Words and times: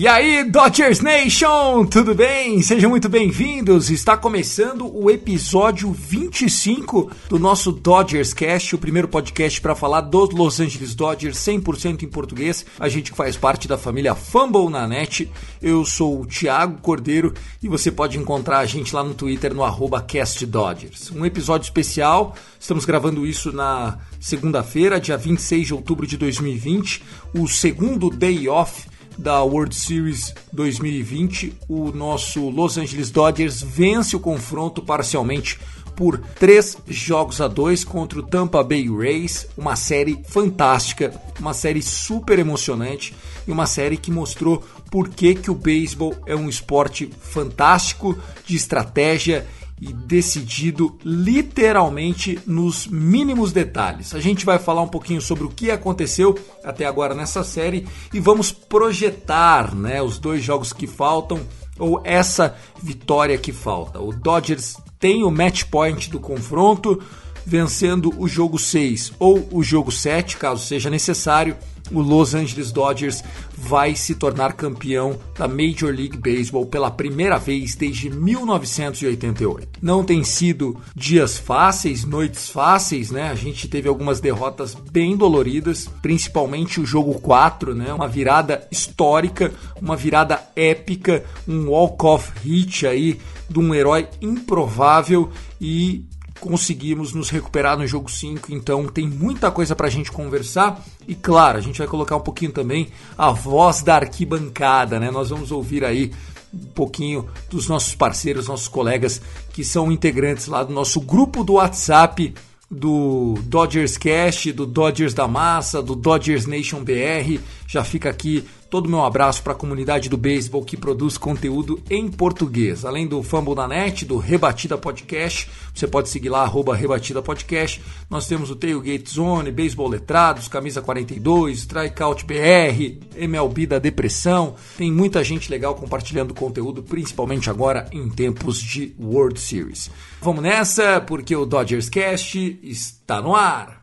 E 0.00 0.08
aí, 0.08 0.44
Dodgers 0.44 1.00
Nation, 1.00 1.84
tudo 1.84 2.14
bem? 2.14 2.62
Sejam 2.62 2.88
muito 2.88 3.06
bem-vindos. 3.06 3.90
Está 3.90 4.16
começando 4.16 4.90
o 4.90 5.10
episódio 5.10 5.92
25 5.92 7.10
do 7.28 7.38
nosso 7.38 7.70
Dodgers 7.70 8.32
Cast, 8.32 8.74
o 8.74 8.78
primeiro 8.78 9.08
podcast 9.08 9.60
para 9.60 9.74
falar 9.74 10.00
dos 10.00 10.30
Los 10.30 10.58
Angeles 10.58 10.94
Dodgers 10.94 11.36
100% 11.36 12.04
em 12.04 12.08
português. 12.08 12.64
A 12.78 12.88
gente 12.88 13.12
faz 13.12 13.36
parte 13.36 13.68
da 13.68 13.76
família 13.76 14.14
Fumble 14.14 14.70
na 14.70 14.88
net. 14.88 15.30
Eu 15.60 15.84
sou 15.84 16.22
o 16.22 16.26
Thiago 16.26 16.80
Cordeiro 16.80 17.34
e 17.62 17.68
você 17.68 17.90
pode 17.90 18.16
encontrar 18.16 18.60
a 18.60 18.64
gente 18.64 18.94
lá 18.94 19.04
no 19.04 19.12
Twitter 19.12 19.52
no 19.52 19.64
CastDodgers. 20.00 21.10
Um 21.10 21.26
episódio 21.26 21.66
especial, 21.66 22.34
estamos 22.58 22.86
gravando 22.86 23.26
isso 23.26 23.52
na 23.52 23.98
segunda-feira, 24.18 24.98
dia 24.98 25.18
26 25.18 25.66
de 25.66 25.74
outubro 25.74 26.06
de 26.06 26.16
2020, 26.16 27.02
o 27.34 27.46
segundo 27.46 28.08
day 28.08 28.48
off 28.48 28.88
da 29.18 29.42
World 29.42 29.74
Series 29.74 30.34
2020, 30.52 31.54
o 31.68 31.92
nosso 31.92 32.48
Los 32.50 32.78
Angeles 32.78 33.10
Dodgers 33.10 33.62
vence 33.62 34.16
o 34.16 34.20
confronto 34.20 34.82
parcialmente 34.82 35.58
por 36.00 36.18
três 36.18 36.78
jogos 36.88 37.42
a 37.42 37.46
dois 37.46 37.84
contra 37.84 38.18
o 38.18 38.22
Tampa 38.22 38.62
Bay 38.64 38.88
Rays, 38.88 39.46
uma 39.56 39.76
série 39.76 40.18
fantástica, 40.26 41.12
uma 41.38 41.52
série 41.52 41.82
super 41.82 42.38
emocionante 42.38 43.14
e 43.46 43.52
uma 43.52 43.66
série 43.66 43.98
que 43.98 44.10
mostrou 44.10 44.64
por 44.90 45.10
que, 45.10 45.34
que 45.34 45.50
o 45.50 45.54
beisebol 45.54 46.14
é 46.24 46.34
um 46.34 46.48
esporte 46.48 47.10
fantástico 47.20 48.18
de 48.46 48.56
estratégia 48.56 49.46
e 49.80 49.92
decidido 49.92 50.98
literalmente 51.02 52.38
nos 52.46 52.86
mínimos 52.86 53.52
detalhes. 53.52 54.14
A 54.14 54.20
gente 54.20 54.44
vai 54.44 54.58
falar 54.58 54.82
um 54.82 54.88
pouquinho 54.88 55.20
sobre 55.20 55.44
o 55.44 55.48
que 55.48 55.70
aconteceu 55.70 56.38
até 56.62 56.84
agora 56.84 57.14
nessa 57.14 57.42
série 57.42 57.86
e 58.12 58.20
vamos 58.20 58.52
projetar, 58.52 59.74
né, 59.74 60.02
os 60.02 60.18
dois 60.18 60.42
jogos 60.42 60.72
que 60.72 60.86
faltam 60.86 61.40
ou 61.78 62.02
essa 62.04 62.54
vitória 62.82 63.38
que 63.38 63.52
falta. 63.52 63.98
O 64.00 64.12
Dodgers 64.12 64.76
tem 64.98 65.24
o 65.24 65.30
match 65.30 65.64
point 65.64 66.10
do 66.10 66.20
confronto, 66.20 67.02
vencendo 67.44 68.12
o 68.18 68.28
jogo 68.28 68.58
6 68.58 69.12
ou 69.18 69.48
o 69.50 69.62
jogo 69.62 69.90
7, 69.90 70.36
caso 70.36 70.64
seja 70.64 70.90
necessário, 70.90 71.56
o 71.92 72.00
Los 72.00 72.34
Angeles 72.34 72.70
Dodgers 72.70 73.22
vai 73.56 73.94
se 73.94 74.14
tornar 74.14 74.52
campeão 74.52 75.18
da 75.36 75.46
Major 75.48 75.92
League 75.92 76.16
Baseball 76.16 76.64
pela 76.66 76.90
primeira 76.90 77.38
vez 77.38 77.74
desde 77.74 78.08
1988. 78.08 79.78
Não 79.82 80.04
tem 80.04 80.22
sido 80.24 80.76
dias 80.94 81.38
fáceis, 81.38 82.04
noites 82.04 82.48
fáceis, 82.48 83.10
né? 83.10 83.30
A 83.30 83.34
gente 83.34 83.68
teve 83.68 83.88
algumas 83.88 84.20
derrotas 84.20 84.74
bem 84.74 85.16
doloridas, 85.16 85.88
principalmente 86.00 86.80
o 86.80 86.86
jogo 86.86 87.14
4, 87.20 87.74
né? 87.74 87.92
Uma 87.92 88.08
virada 88.08 88.66
histórica, 88.70 89.52
uma 89.80 89.96
virada 89.96 90.42
épica, 90.54 91.24
um 91.46 91.68
walk-off 91.70 92.32
hit 92.42 92.86
aí 92.86 93.20
de 93.48 93.58
um 93.58 93.74
herói 93.74 94.08
improvável 94.22 95.30
e 95.60 96.04
conseguimos 96.40 97.12
nos 97.12 97.30
recuperar 97.30 97.78
no 97.78 97.86
jogo 97.86 98.10
5, 98.10 98.52
então 98.52 98.86
tem 98.86 99.06
muita 99.06 99.50
coisa 99.50 99.76
pra 99.76 99.90
gente 99.90 100.10
conversar 100.10 100.82
e 101.06 101.14
claro, 101.14 101.58
a 101.58 101.60
gente 101.60 101.78
vai 101.78 101.86
colocar 101.86 102.16
um 102.16 102.20
pouquinho 102.20 102.50
também 102.50 102.88
a 103.16 103.30
voz 103.30 103.82
da 103.82 103.96
arquibancada, 103.96 104.98
né? 104.98 105.10
Nós 105.10 105.30
vamos 105.30 105.52
ouvir 105.52 105.84
aí 105.84 106.10
um 106.52 106.66
pouquinho 106.74 107.28
dos 107.48 107.68
nossos 107.68 107.94
parceiros, 107.94 108.48
nossos 108.48 108.68
colegas 108.68 109.20
que 109.52 109.62
são 109.62 109.92
integrantes 109.92 110.46
lá 110.46 110.64
do 110.64 110.72
nosso 110.72 111.00
grupo 111.00 111.44
do 111.44 111.54
WhatsApp 111.54 112.34
do 112.70 113.34
Dodgers 113.44 113.98
Cast, 113.98 114.52
do 114.52 114.64
Dodgers 114.64 115.12
da 115.12 115.26
Massa, 115.26 115.82
do 115.82 115.96
Dodgers 115.96 116.46
Nation 116.46 116.82
BR. 116.84 117.40
Já 117.66 117.82
fica 117.82 118.08
aqui 118.08 118.44
todo 118.70 118.88
meu 118.88 119.04
abraço 119.04 119.42
para 119.42 119.52
a 119.52 119.56
comunidade 119.56 120.08
do 120.08 120.16
beisebol 120.16 120.64
que 120.64 120.76
produz 120.76 121.18
conteúdo 121.18 121.82
em 121.90 122.08
português. 122.08 122.84
Além 122.84 123.06
do 123.06 123.20
Fumble 123.22 123.56
na 123.56 123.66
Net, 123.66 124.04
do 124.04 124.16
Rebatida 124.16 124.78
Podcast, 124.78 125.50
você 125.74 125.88
pode 125.88 126.08
seguir 126.08 126.28
lá, 126.28 126.42
arroba 126.42 126.74
Rebatida 126.74 127.20
Podcast. 127.20 127.82
Nós 128.08 128.28
temos 128.28 128.48
o 128.48 128.56
Tailgate 128.56 129.10
Zone, 129.10 129.50
Beisebol 129.50 129.88
Letrados, 129.88 130.46
Camisa 130.46 130.80
42, 130.80 131.58
Strikeout 131.58 132.24
BR, 132.24 133.00
MLB 133.16 133.66
da 133.66 133.78
Depressão. 133.80 134.54
Tem 134.78 134.92
muita 134.92 135.24
gente 135.24 135.50
legal 135.50 135.74
compartilhando 135.74 136.32
conteúdo, 136.32 136.82
principalmente 136.82 137.50
agora 137.50 137.88
em 137.92 138.08
tempos 138.08 138.62
de 138.62 138.94
World 139.00 139.40
Series. 139.40 139.90
Vamos 140.22 140.42
nessa, 140.42 141.00
porque 141.00 141.34
o 141.34 141.44
Dodgers 141.44 141.88
Cast 141.88 142.60
está 142.62 143.20
no 143.20 143.34
ar. 143.34 143.79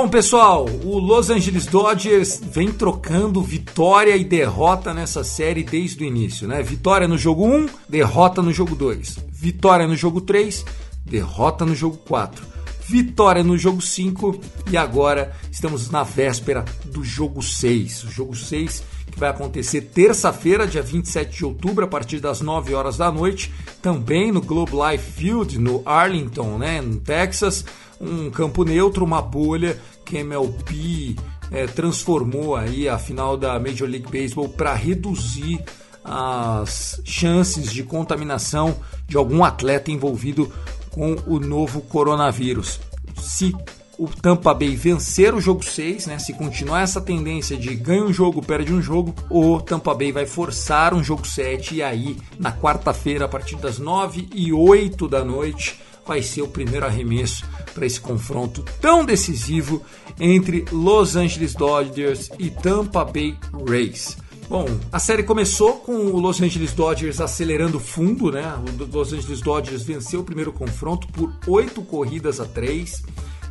Bom, 0.00 0.08
pessoal, 0.08 0.64
o 0.84 0.96
Los 0.96 1.28
Angeles 1.28 1.66
Dodgers 1.66 2.40
vem 2.40 2.70
trocando 2.70 3.42
vitória 3.42 4.16
e 4.16 4.22
derrota 4.22 4.94
nessa 4.94 5.24
série 5.24 5.64
desde 5.64 6.04
o 6.04 6.06
início, 6.06 6.46
né? 6.46 6.62
Vitória 6.62 7.08
no 7.08 7.18
jogo 7.18 7.44
1, 7.44 7.68
derrota 7.88 8.40
no 8.40 8.52
jogo 8.52 8.76
2. 8.76 9.18
Vitória 9.28 9.88
no 9.88 9.96
jogo 9.96 10.20
3, 10.20 10.64
derrota 11.04 11.66
no 11.66 11.74
jogo 11.74 11.96
4. 12.06 12.46
Vitória 12.86 13.42
no 13.42 13.58
jogo 13.58 13.82
5 13.82 14.40
e 14.70 14.76
agora 14.76 15.32
estamos 15.50 15.90
na 15.90 16.04
véspera 16.04 16.64
do 16.84 17.02
jogo 17.02 17.42
6. 17.42 18.04
O 18.04 18.08
jogo 18.08 18.36
6 18.36 18.84
que 19.10 19.18
vai 19.18 19.30
acontecer 19.30 19.80
terça-feira, 19.80 20.64
dia 20.64 20.80
27 20.80 21.38
de 21.38 21.44
outubro, 21.44 21.84
a 21.84 21.88
partir 21.88 22.20
das 22.20 22.40
9 22.40 22.72
horas 22.72 22.96
da 22.96 23.10
noite, 23.10 23.52
também 23.82 24.30
no 24.30 24.40
Globe 24.40 24.72
Life 24.74 25.10
Field, 25.10 25.58
no 25.58 25.82
Arlington, 25.84 26.56
né, 26.56 26.80
no 26.80 27.00
Texas 27.00 27.64
um 28.00 28.30
campo 28.30 28.64
neutro, 28.64 29.04
uma 29.04 29.20
bolha 29.20 29.78
que 30.08 30.16
a 30.16 30.20
MLB 30.20 31.16
é, 31.50 31.66
transformou 31.66 32.56
aí 32.56 32.88
a 32.88 32.98
final 32.98 33.36
da 33.36 33.58
Major 33.60 33.88
League 33.88 34.10
Baseball 34.10 34.48
para 34.48 34.72
reduzir 34.74 35.62
as 36.02 37.00
chances 37.04 37.70
de 37.70 37.82
contaminação 37.82 38.76
de 39.06 39.18
algum 39.18 39.44
atleta 39.44 39.90
envolvido 39.90 40.50
com 40.90 41.16
o 41.26 41.38
novo 41.38 41.82
coronavírus. 41.82 42.80
Se 43.20 43.54
o 43.98 44.08
Tampa 44.08 44.54
Bay 44.54 44.76
vencer 44.76 45.34
o 45.34 45.40
jogo 45.40 45.62
6, 45.62 46.06
né, 46.06 46.18
se 46.18 46.32
continuar 46.32 46.82
essa 46.82 47.00
tendência 47.00 47.56
de 47.56 47.74
ganha 47.74 48.04
um 48.04 48.12
jogo, 48.12 48.40
perde 48.40 48.72
um 48.72 48.80
jogo, 48.80 49.14
o 49.28 49.60
Tampa 49.60 49.92
Bay 49.92 50.12
vai 50.12 50.24
forçar 50.24 50.94
um 50.94 51.04
jogo 51.04 51.26
7 51.26 51.74
e 51.74 51.82
aí 51.82 52.16
na 52.38 52.52
quarta-feira, 52.52 53.26
a 53.26 53.28
partir 53.28 53.56
das 53.56 53.78
9 53.78 54.28
e 54.32 54.52
8 54.52 55.08
da 55.08 55.24
noite, 55.24 55.78
vai 56.08 56.22
ser 56.22 56.40
o 56.40 56.48
primeiro 56.48 56.86
arremesso 56.86 57.44
para 57.74 57.84
esse 57.84 58.00
confronto 58.00 58.64
tão 58.80 59.04
decisivo 59.04 59.82
entre 60.18 60.64
Los 60.72 61.14
Angeles 61.14 61.52
Dodgers 61.54 62.30
e 62.38 62.48
Tampa 62.48 63.04
Bay 63.04 63.36
Rays. 63.68 64.16
Bom, 64.48 64.66
a 64.90 64.98
série 64.98 65.22
começou 65.22 65.74
com 65.74 65.92
o 65.92 66.18
Los 66.18 66.40
Angeles 66.40 66.72
Dodgers 66.72 67.20
acelerando 67.20 67.78
fundo, 67.78 68.32
né? 68.32 68.42
O 68.56 68.96
Los 68.96 69.12
Angeles 69.12 69.42
Dodgers 69.42 69.82
venceu 69.82 70.20
o 70.20 70.24
primeiro 70.24 70.50
confronto 70.50 71.06
por 71.08 71.30
oito 71.46 71.82
corridas 71.82 72.40
a 72.40 72.46
três, 72.46 73.02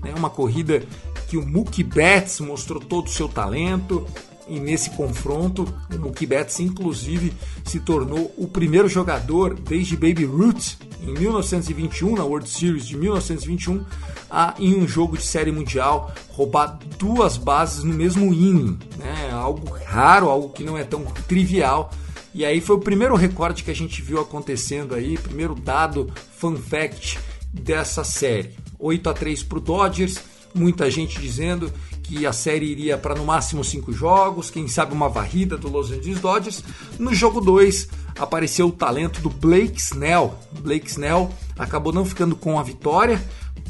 né? 0.02 0.12
Uma 0.18 0.32
corrida 0.32 0.82
que 1.28 1.38
o 1.38 1.46
Mookie 1.46 1.84
Betts 1.84 2.40
mostrou 2.40 2.82
todo 2.82 3.06
o 3.06 3.12
seu 3.12 3.30
talento, 3.30 4.04
e 4.50 4.60
nesse 4.60 4.90
confronto, 4.92 5.72
o 5.94 6.00
Mookie 6.00 6.26
Betts 6.26 6.60
inclusive 6.60 7.34
se 7.64 7.80
tornou 7.82 8.34
o 8.36 8.48
primeiro 8.48 8.90
jogador 8.90 9.54
desde 9.54 9.96
Baby 9.96 10.26
Ruth 10.26 10.87
em 11.02 11.14
1921 11.14 12.16
na 12.16 12.24
World 12.24 12.50
Series 12.50 12.88
de 12.88 12.98
1921 12.98 13.84
a 14.30 14.54
em 14.60 14.76
um 14.76 14.88
jogo 14.88 15.18
de 15.18 15.24
série 15.24 15.52
mundial 15.52 16.14
roubar 16.30 16.80
duas 16.98 17.38
bases 17.38 17.84
no 17.84 17.94
mesmo 17.94 18.34
inning, 18.34 18.78
né? 18.98 19.30
Algo 19.32 19.76
raro, 19.86 20.30
algo 20.30 20.50
que 20.50 20.64
não 20.64 20.78
é 20.78 20.84
tão 20.84 21.04
trivial. 21.28 21.92
E 22.34 22.46
aí 22.46 22.62
foi 22.62 22.76
o 22.76 22.80
primeiro 22.80 23.16
recorde 23.16 23.64
que 23.64 23.72
a 23.72 23.76
gente 23.76 24.02
viu 24.02 24.20
acontecendo 24.20 24.94
aí, 24.94 25.18
primeiro 25.18 25.56
dado 25.56 26.12
fun 26.36 26.56
fact 26.56 27.18
dessa 27.52 28.04
série. 28.04 28.54
8 28.78 29.10
a 29.10 29.14
3 29.14 29.44
para 29.44 29.58
o 29.58 29.62
Dodgers, 29.62 30.20
muita 30.54 30.90
gente 30.92 31.20
dizendo 31.20 31.72
que 32.08 32.26
a 32.26 32.32
série 32.32 32.66
iria 32.66 32.98
para 32.98 33.14
no 33.14 33.26
máximo 33.26 33.64
cinco 33.64 33.92
jogos, 33.92 34.50
quem 34.50 34.68
sabe 34.68 34.94
uma 34.94 35.10
varrida 35.10 35.58
do 35.58 35.70
Los 35.70 35.92
Angeles 35.92 36.22
Dodgers. 36.22 36.64
No 36.98 37.14
jogo 37.14 37.42
2 37.42 37.90
apareceu 38.18 38.68
o 38.68 38.72
talento 38.72 39.20
do 39.20 39.30
Blake 39.30 39.78
Snell. 39.78 40.34
Blake 40.62 40.90
Snell 40.90 41.30
acabou 41.60 41.92
não 41.92 42.06
ficando 42.06 42.36
com 42.36 42.58
a 42.58 42.64
vitória, 42.64 43.22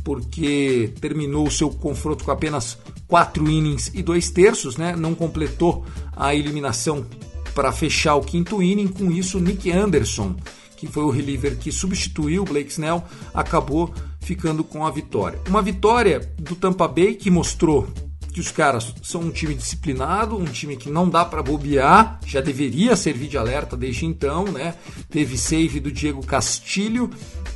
porque 0.03 0.93
terminou 1.01 1.47
o 1.47 1.51
seu 1.51 1.69
confronto 1.71 2.23
com 2.23 2.31
apenas 2.31 2.77
quatro 3.07 3.49
innings 3.49 3.91
e 3.93 4.03
dois 4.03 4.29
terços, 4.29 4.77
né? 4.77 4.95
não 4.95 5.15
completou 5.15 5.83
a 6.15 6.35
eliminação 6.35 7.05
para 7.55 7.71
fechar 7.71 8.15
o 8.15 8.21
quinto 8.21 8.61
inning. 8.61 8.87
Com 8.87 9.11
isso, 9.11 9.39
Nick 9.39 9.71
Anderson, 9.71 10.35
que 10.75 10.85
foi 10.85 11.03
o 11.03 11.09
reliever 11.09 11.57
que 11.57 11.71
substituiu 11.71 12.43
o 12.43 12.45
Blake 12.45 12.71
Snell, 12.71 13.03
acabou 13.33 13.91
ficando 14.19 14.63
com 14.63 14.85
a 14.85 14.91
vitória. 14.91 15.39
Uma 15.49 15.63
vitória 15.63 16.19
do 16.37 16.55
Tampa 16.55 16.87
Bay 16.87 17.15
que 17.15 17.31
mostrou 17.31 17.87
que 18.37 18.41
os 18.41 18.51
caras 18.51 18.93
são 19.01 19.21
um 19.21 19.31
time 19.31 19.55
disciplinado, 19.55 20.37
um 20.37 20.45
time 20.45 20.77
que 20.77 20.91
não 20.91 21.09
dá 21.09 21.25
para 21.25 21.41
bobear, 21.41 22.19
já 22.23 22.39
deveria 22.39 22.95
servir 22.95 23.29
de 23.29 23.35
alerta 23.35 23.75
desde 23.75 24.05
então, 24.05 24.45
né? 24.45 24.75
Teve 25.09 25.35
save 25.35 25.79
do 25.79 25.91
Diego 25.91 26.23
Castilho 26.23 27.09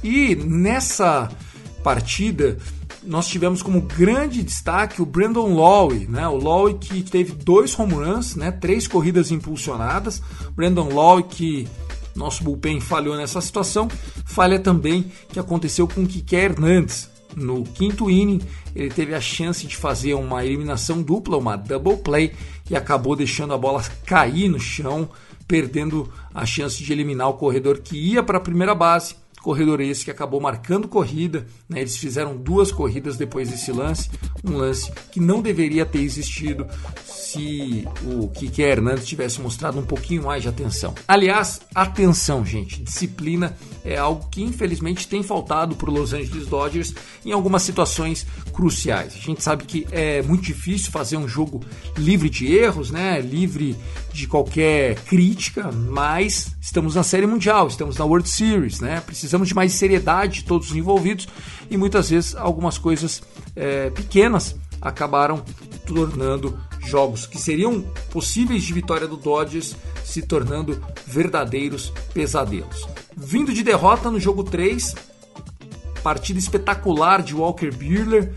e 0.03 0.33
nessa 0.33 1.29
partida 1.83 2.57
nós 3.03 3.27
tivemos 3.27 3.61
como 3.61 3.81
grande 3.81 4.41
destaque 4.41 5.03
o 5.03 5.05
Brandon 5.05 5.53
Lowe, 5.53 6.07
né? 6.07 6.27
O 6.27 6.35
Lowe 6.35 6.73
que 6.73 7.03
teve 7.03 7.33
dois 7.33 7.77
home 7.77 7.93
runs, 7.93 8.35
né? 8.35 8.51
Três 8.51 8.87
corridas 8.87 9.29
impulsionadas. 9.29 10.19
Brandon 10.55 10.89
Lowe 10.89 11.21
que 11.21 11.67
nosso 12.15 12.43
bullpen 12.43 12.79
falhou 12.79 13.15
nessa 13.15 13.39
situação. 13.39 13.87
Falha 14.25 14.57
também 14.57 15.11
que 15.29 15.39
aconteceu 15.39 15.87
com 15.87 16.01
o 16.01 16.07
Kike 16.07 16.35
Hernandes, 16.35 17.10
no 17.35 17.63
quinto 17.63 18.09
inning, 18.09 18.41
ele 18.75 18.89
teve 18.89 19.13
a 19.13 19.21
chance 19.21 19.65
de 19.65 19.75
fazer 19.75 20.13
uma 20.13 20.45
eliminação 20.45 21.01
dupla, 21.01 21.37
uma 21.37 21.55
double 21.55 21.97
play, 21.97 22.33
e 22.69 22.75
acabou 22.75 23.15
deixando 23.15 23.53
a 23.53 23.57
bola 23.57 23.83
cair 24.05 24.49
no 24.49 24.59
chão, 24.59 25.09
perdendo 25.47 26.11
a 26.33 26.45
chance 26.45 26.83
de 26.83 26.91
eliminar 26.91 27.29
o 27.29 27.33
corredor 27.33 27.79
que 27.79 27.97
ia 27.97 28.23
para 28.23 28.37
a 28.37 28.41
primeira 28.41 28.73
base. 28.73 29.15
Corredor 29.41 29.81
esse 29.81 30.05
que 30.05 30.11
acabou 30.11 30.39
marcando 30.39 30.87
corrida, 30.87 31.45
né? 31.67 31.81
eles 31.81 31.97
fizeram 31.97 32.37
duas 32.37 32.71
corridas 32.71 33.17
depois 33.17 33.49
desse 33.49 33.71
lance, 33.71 34.09
um 34.43 34.55
lance 34.55 34.91
que 35.11 35.19
não 35.19 35.41
deveria 35.41 35.85
ter 35.85 35.99
existido 35.99 36.67
se 37.03 37.87
o 38.03 38.27
Kike 38.27 38.61
Hernandes 38.61 39.07
tivesse 39.07 39.41
mostrado 39.41 39.79
um 39.79 39.85
pouquinho 39.85 40.23
mais 40.23 40.43
de 40.43 40.49
atenção. 40.49 40.93
Aliás, 41.07 41.61
atenção, 41.73 42.45
gente, 42.45 42.83
disciplina 42.83 43.55
é 43.83 43.97
algo 43.97 44.27
que 44.29 44.43
infelizmente 44.43 45.07
tem 45.07 45.23
faltado 45.23 45.75
para 45.75 45.89
o 45.89 45.93
Los 45.93 46.13
Angeles 46.13 46.47
Dodgers 46.47 46.93
em 47.25 47.31
algumas 47.31 47.63
situações 47.63 48.27
cruciais. 48.53 49.15
A 49.15 49.19
gente 49.19 49.41
sabe 49.41 49.63
que 49.63 49.87
é 49.91 50.21
muito 50.21 50.43
difícil 50.43 50.91
fazer 50.91 51.17
um 51.17 51.27
jogo 51.27 51.61
livre 51.97 52.29
de 52.29 52.53
erros, 52.53 52.91
né? 52.91 53.19
livre 53.21 53.75
de 54.13 54.27
qualquer 54.27 54.95
crítica, 55.03 55.71
mas 55.71 56.55
estamos 56.61 56.95
na 56.95 57.03
Série 57.03 57.25
Mundial, 57.25 57.67
estamos 57.67 57.97
na 57.97 58.05
World 58.05 58.27
Series, 58.27 58.79
né? 58.79 59.01
precisamos 59.05 59.47
de 59.47 59.55
mais 59.55 59.73
seriedade 59.73 60.39
de 60.39 60.43
todos 60.43 60.71
os 60.71 60.75
envolvidos 60.75 61.27
e 61.69 61.77
muitas 61.77 62.09
vezes 62.09 62.35
algumas 62.35 62.77
coisas 62.77 63.21
é, 63.55 63.89
pequenas 63.89 64.55
acabaram 64.81 65.43
tornando 65.85 66.57
jogos 66.79 67.25
que 67.25 67.37
seriam 67.37 67.81
possíveis 68.09 68.63
de 68.63 68.73
vitória 68.73 69.07
do 69.07 69.15
Dodgers 69.15 69.75
se 70.03 70.21
tornando 70.21 70.81
verdadeiros 71.05 71.93
pesadelos. 72.13 72.87
Vindo 73.15 73.53
de 73.53 73.63
derrota 73.63 74.09
no 74.09 74.19
jogo 74.19 74.43
3, 74.43 74.95
partida 76.03 76.39
espetacular 76.39 77.21
de 77.21 77.35
Walker 77.35 77.71
Buehler, 77.71 78.33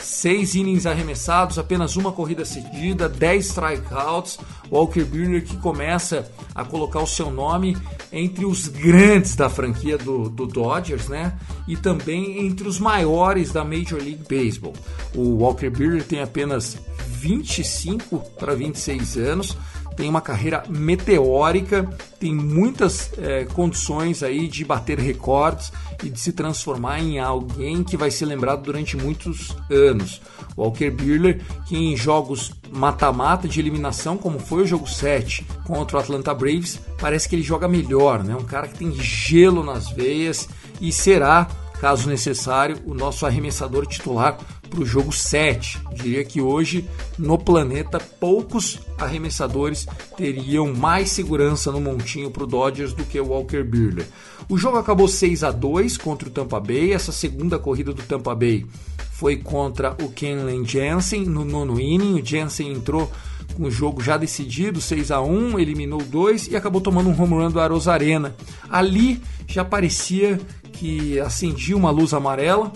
seis 0.00 0.54
innings 0.54 0.86
arremessados, 0.86 1.58
apenas 1.58 1.96
uma 1.96 2.12
corrida 2.12 2.44
cedida, 2.44 3.08
10 3.08 3.46
strikeouts. 3.46 4.38
Walker 4.70 5.04
Buehler 5.04 5.44
que 5.44 5.56
começa 5.58 6.30
a 6.54 6.64
colocar 6.64 7.00
o 7.00 7.06
seu 7.06 7.30
nome 7.30 7.76
entre 8.12 8.44
os 8.44 8.68
grandes 8.68 9.36
da 9.36 9.48
franquia 9.48 9.98
do, 9.98 10.28
do 10.28 10.46
Dodgers, 10.46 11.08
né? 11.08 11.38
E 11.68 11.76
também 11.76 12.46
entre 12.46 12.66
os 12.66 12.78
maiores 12.78 13.52
da 13.52 13.64
Major 13.64 13.98
League 13.98 14.24
Baseball. 14.28 14.74
O 15.14 15.42
Walker 15.42 15.70
Buehler 15.70 16.02
tem 16.02 16.20
apenas 16.20 16.76
25 17.06 18.18
para 18.38 18.54
26 18.54 19.16
anos, 19.16 19.56
tem 19.96 20.08
uma 20.08 20.20
carreira 20.20 20.64
meteórica, 20.68 21.88
tem 22.18 22.34
muitas 22.34 23.10
é, 23.18 23.44
condições 23.44 24.22
aí 24.22 24.48
de 24.48 24.64
bater 24.64 24.98
recordes 24.98 25.72
e 26.02 26.10
de 26.10 26.18
se 26.18 26.32
transformar 26.32 27.00
em 27.00 27.18
alguém 27.18 27.84
que 27.84 27.96
vai 27.96 28.10
ser 28.10 28.26
lembrado 28.26 28.62
durante 28.62 28.96
muitos 28.96 29.56
anos. 29.70 30.20
Walker 30.56 30.90
Buehler, 30.90 31.40
que 31.66 31.76
em 31.76 31.96
jogos 31.96 32.52
mata-mata 32.70 33.48
de 33.48 33.58
eliminação, 33.60 34.16
como 34.16 34.38
foi 34.38 34.62
o 34.62 34.66
jogo 34.66 34.88
7 34.88 35.46
contra 35.66 35.96
o 35.96 36.00
Atlanta 36.00 36.32
Braves, 36.34 36.80
parece 37.00 37.28
que 37.28 37.34
ele 37.34 37.42
joga 37.42 37.66
melhor, 37.66 38.22
né? 38.22 38.34
Um 38.34 38.44
cara 38.44 38.68
que 38.68 38.78
tem 38.78 38.92
gelo 38.94 39.64
nas 39.64 39.90
veias 39.90 40.48
e 40.80 40.92
será 40.92 41.48
caso 41.80 42.08
necessário, 42.08 42.78
o 42.86 42.94
nosso 42.94 43.26
arremessador 43.26 43.86
titular 43.86 44.38
para 44.74 44.82
o 44.82 44.86
jogo 44.86 45.12
7. 45.12 45.80
Diria 45.94 46.24
que 46.24 46.40
hoje 46.40 46.84
no 47.16 47.38
planeta 47.38 47.98
poucos 47.98 48.80
arremessadores 48.98 49.86
teriam 50.16 50.74
mais 50.74 51.10
segurança 51.10 51.70
no 51.70 51.80
montinho 51.80 52.30
para 52.30 52.42
o 52.42 52.46
Dodgers 52.46 52.92
do 52.92 53.04
que 53.04 53.18
o 53.18 53.28
Walker 53.28 53.62
Buehler. 53.62 54.06
O 54.48 54.58
jogo 54.58 54.76
acabou 54.76 55.06
6 55.06 55.44
a 55.44 55.50
2 55.50 55.96
contra 55.96 56.28
o 56.28 56.30
Tampa 56.30 56.58
Bay. 56.58 56.92
Essa 56.92 57.12
segunda 57.12 57.58
corrida 57.58 57.92
do 57.92 58.02
Tampa 58.02 58.34
Bay 58.34 58.66
foi 59.12 59.36
contra 59.36 59.96
o 60.02 60.10
Kenley 60.10 60.64
Jansen 60.64 61.24
no 61.24 61.44
nono 61.44 61.80
inning. 61.80 62.20
O 62.20 62.26
Jansen 62.26 62.72
entrou 62.72 63.10
com 63.56 63.64
o 63.64 63.70
jogo 63.70 64.02
já 64.02 64.16
decidido, 64.16 64.80
6 64.80 65.10
a 65.12 65.20
1 65.22 65.58
eliminou 65.60 66.02
dois 66.02 66.48
e 66.48 66.56
acabou 66.56 66.80
tomando 66.80 67.08
um 67.08 67.22
home 67.22 67.34
run 67.34 67.50
do 67.50 67.60
Arena. 67.60 68.34
Ali 68.68 69.22
já 69.46 69.64
parecia 69.64 70.40
que 70.72 71.20
acendia 71.20 71.76
uma 71.76 71.90
luz 71.90 72.12
amarela, 72.12 72.72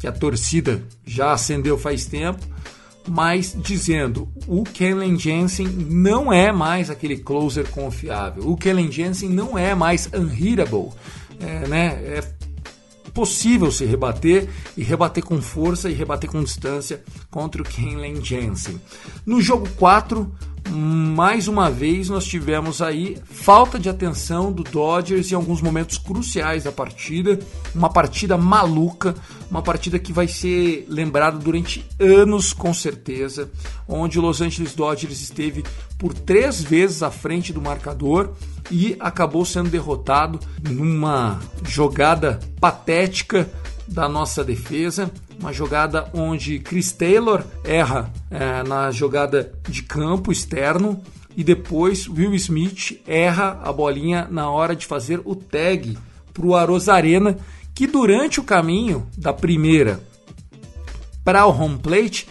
que 0.00 0.06
a 0.06 0.12
torcida 0.12 0.82
já 1.04 1.32
acendeu 1.32 1.78
faz 1.78 2.06
tempo, 2.06 2.40
mas 3.06 3.54
dizendo 3.56 4.26
o 4.46 4.64
Kellen 4.64 5.18
Jensen 5.18 5.68
não 5.68 6.32
é 6.32 6.50
mais 6.50 6.88
aquele 6.88 7.18
closer 7.18 7.68
confiável. 7.70 8.48
O 8.48 8.56
Kellen 8.56 8.90
Jensen 8.90 9.28
não 9.28 9.58
é 9.58 9.74
mais 9.74 10.08
unhittable. 10.12 10.88
É, 11.38 11.68
né? 11.68 11.86
é 12.04 12.24
possível 13.12 13.70
se 13.70 13.84
rebater 13.84 14.48
e 14.76 14.82
rebater 14.82 15.22
com 15.22 15.40
força 15.42 15.90
e 15.90 15.92
rebater 15.92 16.30
com 16.30 16.42
distância 16.42 17.02
contra 17.30 17.60
o 17.60 17.64
Kellen 17.64 18.24
Jensen. 18.24 18.80
No 19.26 19.40
jogo 19.40 19.68
4, 19.76 20.32
mais 20.68 21.48
uma 21.48 21.70
vez 21.70 22.08
nós 22.08 22.24
tivemos 22.24 22.80
aí 22.82 23.16
falta 23.24 23.78
de 23.78 23.88
atenção 23.88 24.52
do 24.52 24.62
Dodgers 24.62 25.30
em 25.30 25.34
alguns 25.34 25.60
momentos 25.60 25.98
cruciais 25.98 26.64
da 26.64 26.72
partida, 26.72 27.38
uma 27.74 27.90
partida 27.90 28.36
maluca, 28.36 29.14
uma 29.50 29.62
partida 29.62 29.98
que 29.98 30.12
vai 30.12 30.28
ser 30.28 30.86
lembrada 30.88 31.38
durante 31.38 31.84
anos 31.98 32.52
com 32.52 32.72
certeza, 32.72 33.50
onde 33.88 34.18
o 34.18 34.22
Los 34.22 34.40
Angeles 34.40 34.74
Dodgers 34.74 35.20
esteve 35.20 35.64
por 35.98 36.14
três 36.14 36.62
vezes 36.62 37.02
à 37.02 37.10
frente 37.10 37.52
do 37.52 37.60
marcador 37.60 38.32
e 38.70 38.96
acabou 39.00 39.44
sendo 39.44 39.68
derrotado 39.68 40.38
numa 40.62 41.40
jogada 41.64 42.38
patética 42.60 43.50
da 43.90 44.08
nossa 44.08 44.44
defesa. 44.44 45.10
Uma 45.38 45.52
jogada 45.52 46.08
onde 46.14 46.58
Chris 46.60 46.92
Taylor 46.92 47.44
erra 47.64 48.12
é, 48.30 48.62
na 48.62 48.90
jogada 48.90 49.52
de 49.68 49.82
campo 49.82 50.30
externo. 50.30 51.02
E 51.36 51.44
depois 51.44 52.08
Will 52.08 52.34
Smith 52.34 53.00
erra 53.06 53.60
a 53.62 53.72
bolinha 53.72 54.26
na 54.30 54.50
hora 54.50 54.74
de 54.74 54.86
fazer 54.86 55.20
o 55.24 55.34
tag 55.34 55.96
para 56.32 56.46
o 56.46 56.54
Arozarena, 56.54 57.38
que 57.74 57.86
durante 57.86 58.40
o 58.40 58.44
caminho 58.44 59.06
da 59.16 59.32
primeira 59.32 60.00
para 61.24 61.46
o 61.46 61.50
home 61.50 61.78
plate 61.78 62.26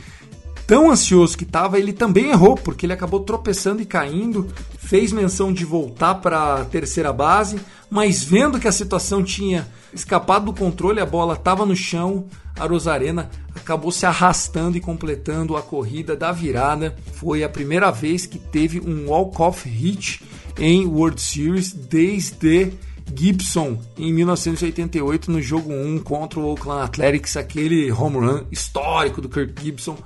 tão 0.70 0.92
ansioso 0.92 1.36
que 1.36 1.44
estava, 1.44 1.80
ele 1.80 1.92
também 1.92 2.30
errou, 2.30 2.56
porque 2.56 2.86
ele 2.86 2.94
acabou 2.94 3.22
tropeçando 3.22 3.82
e 3.82 3.86
caindo, 3.86 4.48
fez 4.78 5.12
menção 5.12 5.52
de 5.52 5.66
voltar 5.66 6.16
para 6.16 6.62
a 6.62 6.66
terceira 6.66 7.12
base, 7.12 7.60
mas 7.90 8.24
vendo 8.24 8.60
que 8.60 8.68
a 8.68 8.72
situação 8.72 9.24
tinha 9.24 9.68
escapado 9.94 10.46
do 10.46 10.54
controle, 10.54 11.00
a 11.00 11.06
bola 11.06 11.34
estava 11.34 11.66
no 11.66 11.76
chão, 11.76 12.26
a 12.58 12.66
Rosarena 12.66 13.30
acabou 13.56 13.92
se 13.92 14.06
arrastando 14.06 14.78
e 14.78 14.82
completando 14.82 15.56
a 15.56 15.62
corrida 15.62 16.16
da 16.16 16.32
virada. 16.32 16.96
Foi 17.14 17.44
a 17.44 17.50
primeira 17.50 17.90
vez 17.90 18.26
que 18.26 18.38
teve 18.38 18.80
um 18.80 19.10
walk-off 19.10 19.68
hit 19.68 20.22
em 20.58 20.86
World 20.86 21.22
Series 21.22 21.72
desde 21.72 22.74
Gibson 23.16 23.80
em 23.98 24.14
1988 24.14 25.32
no 25.32 25.42
jogo 25.42 25.72
1 25.74 26.00
contra 26.00 26.40
o 26.40 26.46
Oakland 26.46 26.84
Athletics, 26.84 27.38
aquele 27.38 27.92
home 27.92 28.18
run 28.18 28.44
histórico 28.52 29.22
do 29.22 29.30
Kirk 29.30 29.62
Gibson. 29.64 29.98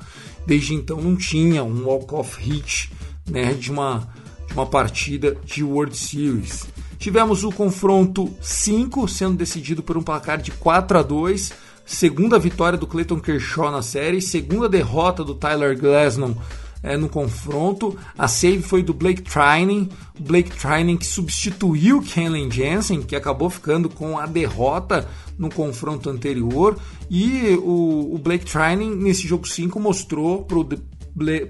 Desde 0.46 0.74
então 0.74 1.02
não 1.02 1.16
tinha 1.16 1.64
um 1.64 1.86
walk-off 1.86 2.40
hit 2.40 2.92
né, 3.30 3.54
de, 3.54 3.72
uma, 3.72 4.08
de 4.48 4.54
uma 4.54 4.66
partida 4.66 5.36
de 5.46 5.64
World 5.64 5.98
Series. 5.98 6.68
Tivemos 7.04 7.44
o 7.44 7.52
confronto 7.52 8.34
5 8.40 9.10
sendo 9.10 9.36
decidido 9.36 9.84
por 9.84 9.98
um 9.98 10.02
placar 10.02 10.42
de 10.42 10.52
4 10.52 11.00
a 11.00 11.02
2. 11.02 11.52
Segunda 11.86 12.40
vitória 12.40 12.80
do 12.80 12.88
Clayton 12.88 13.20
Kershaw 13.20 13.70
na 13.70 13.82
série, 13.82 14.22
segunda 14.22 14.70
derrota 14.70 15.22
do 15.22 15.36
Tyler 15.36 15.78
Glasnow 15.78 16.34
é, 16.82 16.96
no 16.96 17.10
confronto. 17.10 17.98
A 18.18 18.30
save 18.30 18.62
foi 18.62 18.82
do 18.82 18.94
Blake 18.94 19.22
Trining, 19.22 19.90
Blake 20.18 20.52
Trining 20.52 20.96
que 20.96 21.06
substituiu 21.06 22.02
Kenley 22.02 22.50
Jensen, 22.50 23.02
que 23.02 23.18
acabou 23.18 23.50
ficando 23.50 23.90
com 23.90 24.18
a 24.18 24.26
derrota 24.26 25.06
no 25.38 25.50
confronto 25.50 26.10
anterior. 26.10 26.78
E 27.10 27.60
o, 27.62 28.16
o 28.16 28.18
Blake 28.18 28.46
Trining 28.46 28.96
nesse 28.96 29.28
jogo 29.28 29.46
5 29.46 29.78
mostrou 29.78 30.48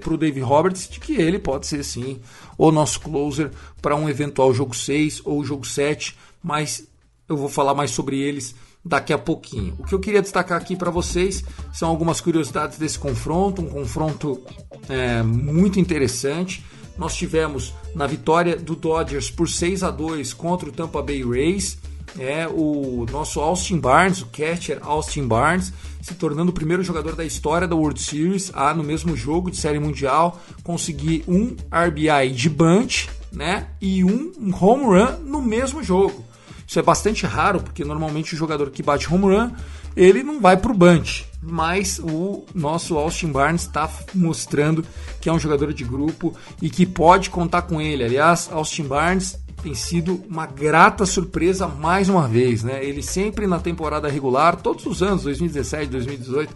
para 0.00 0.14
o 0.14 0.16
Dave 0.16 0.40
Roberts 0.40 0.88
de 0.88 1.00
que 1.00 1.14
ele 1.14 1.38
pode 1.38 1.66
ser 1.66 1.82
sim 1.82 2.20
o 2.58 2.70
nosso 2.70 3.00
closer 3.00 3.50
para 3.80 3.96
um 3.96 4.08
eventual 4.08 4.52
jogo 4.52 4.74
6 4.74 5.22
ou 5.24 5.44
jogo 5.44 5.66
7, 5.66 6.16
mas 6.42 6.86
eu 7.28 7.36
vou 7.36 7.48
falar 7.48 7.74
mais 7.74 7.90
sobre 7.90 8.18
eles 8.18 8.54
daqui 8.84 9.12
a 9.12 9.18
pouquinho. 9.18 9.74
O 9.78 9.84
que 9.84 9.94
eu 9.94 10.00
queria 10.00 10.20
destacar 10.20 10.60
aqui 10.60 10.76
para 10.76 10.90
vocês 10.90 11.42
são 11.72 11.88
algumas 11.88 12.20
curiosidades 12.20 12.78
desse 12.78 12.98
confronto, 12.98 13.62
um 13.62 13.68
confronto 13.68 14.42
é, 14.88 15.22
muito 15.22 15.80
interessante. 15.80 16.62
Nós 16.98 17.16
tivemos 17.16 17.72
na 17.94 18.06
vitória 18.06 18.56
do 18.56 18.76
Dodgers 18.76 19.30
por 19.30 19.48
6 19.48 19.82
a 19.82 19.90
2 19.90 20.34
contra 20.34 20.68
o 20.68 20.72
Tampa 20.72 21.02
Bay 21.02 21.22
Rays 21.22 21.78
é 22.18 22.46
o 22.46 23.06
nosso 23.10 23.40
Austin 23.40 23.78
Barnes, 23.78 24.22
o 24.22 24.26
catcher 24.26 24.78
Austin 24.82 25.26
Barnes, 25.26 25.72
se 26.04 26.12
tornando 26.16 26.50
o 26.50 26.54
primeiro 26.54 26.82
jogador 26.84 27.16
da 27.16 27.24
história 27.24 27.66
da 27.66 27.74
World 27.74 27.98
Series 27.98 28.50
a, 28.52 28.74
no 28.74 28.84
mesmo 28.84 29.16
jogo 29.16 29.50
de 29.50 29.56
Série 29.56 29.78
Mundial, 29.78 30.38
conseguir 30.62 31.24
um 31.26 31.56
RBI 31.72 32.30
de 32.30 32.50
bunch 32.50 33.08
né, 33.32 33.68
e 33.80 34.04
um 34.04 34.30
home 34.60 34.84
run 34.84 35.16
no 35.24 35.40
mesmo 35.40 35.82
jogo. 35.82 36.22
Isso 36.68 36.78
é 36.78 36.82
bastante 36.82 37.24
raro, 37.24 37.58
porque 37.62 37.86
normalmente 37.86 38.34
o 38.34 38.36
jogador 38.36 38.68
que 38.68 38.82
bate 38.82 39.12
home 39.12 39.34
run, 39.34 39.50
ele 39.96 40.22
não 40.22 40.42
vai 40.42 40.58
para 40.58 40.72
o 40.72 40.74
bunch. 40.76 41.24
Mas 41.40 41.98
o 41.98 42.44
nosso 42.54 42.98
Austin 42.98 43.32
Barnes 43.32 43.62
está 43.62 43.90
mostrando 44.14 44.84
que 45.22 45.30
é 45.30 45.32
um 45.32 45.38
jogador 45.38 45.72
de 45.72 45.84
grupo 45.84 46.36
e 46.60 46.68
que 46.68 46.84
pode 46.84 47.30
contar 47.30 47.62
com 47.62 47.80
ele. 47.80 48.04
Aliás, 48.04 48.50
Austin 48.52 48.84
Barnes 48.84 49.38
tem 49.64 49.74
sido 49.74 50.22
uma 50.28 50.44
grata 50.44 51.06
surpresa 51.06 51.66
mais 51.66 52.10
uma 52.10 52.28
vez, 52.28 52.62
né? 52.62 52.84
Ele 52.84 53.02
sempre 53.02 53.46
na 53.46 53.58
temporada 53.58 54.10
regular, 54.10 54.56
todos 54.56 54.84
os 54.84 55.02
anos, 55.02 55.22
2017, 55.22 55.90
2018, 55.90 56.54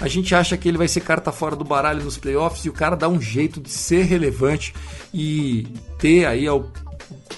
a 0.00 0.08
gente 0.08 0.34
acha 0.34 0.56
que 0.56 0.66
ele 0.66 0.78
vai 0.78 0.88
ser 0.88 1.02
carta 1.02 1.30
fora 1.30 1.54
do 1.54 1.64
baralho 1.64 2.02
nos 2.02 2.16
playoffs 2.16 2.64
e 2.64 2.70
o 2.70 2.72
cara 2.72 2.96
dá 2.96 3.10
um 3.10 3.20
jeito 3.20 3.60
de 3.60 3.68
ser 3.68 4.04
relevante 4.04 4.74
e 5.12 5.68
ter 5.98 6.24
aí 6.24 6.48
a 6.48 6.54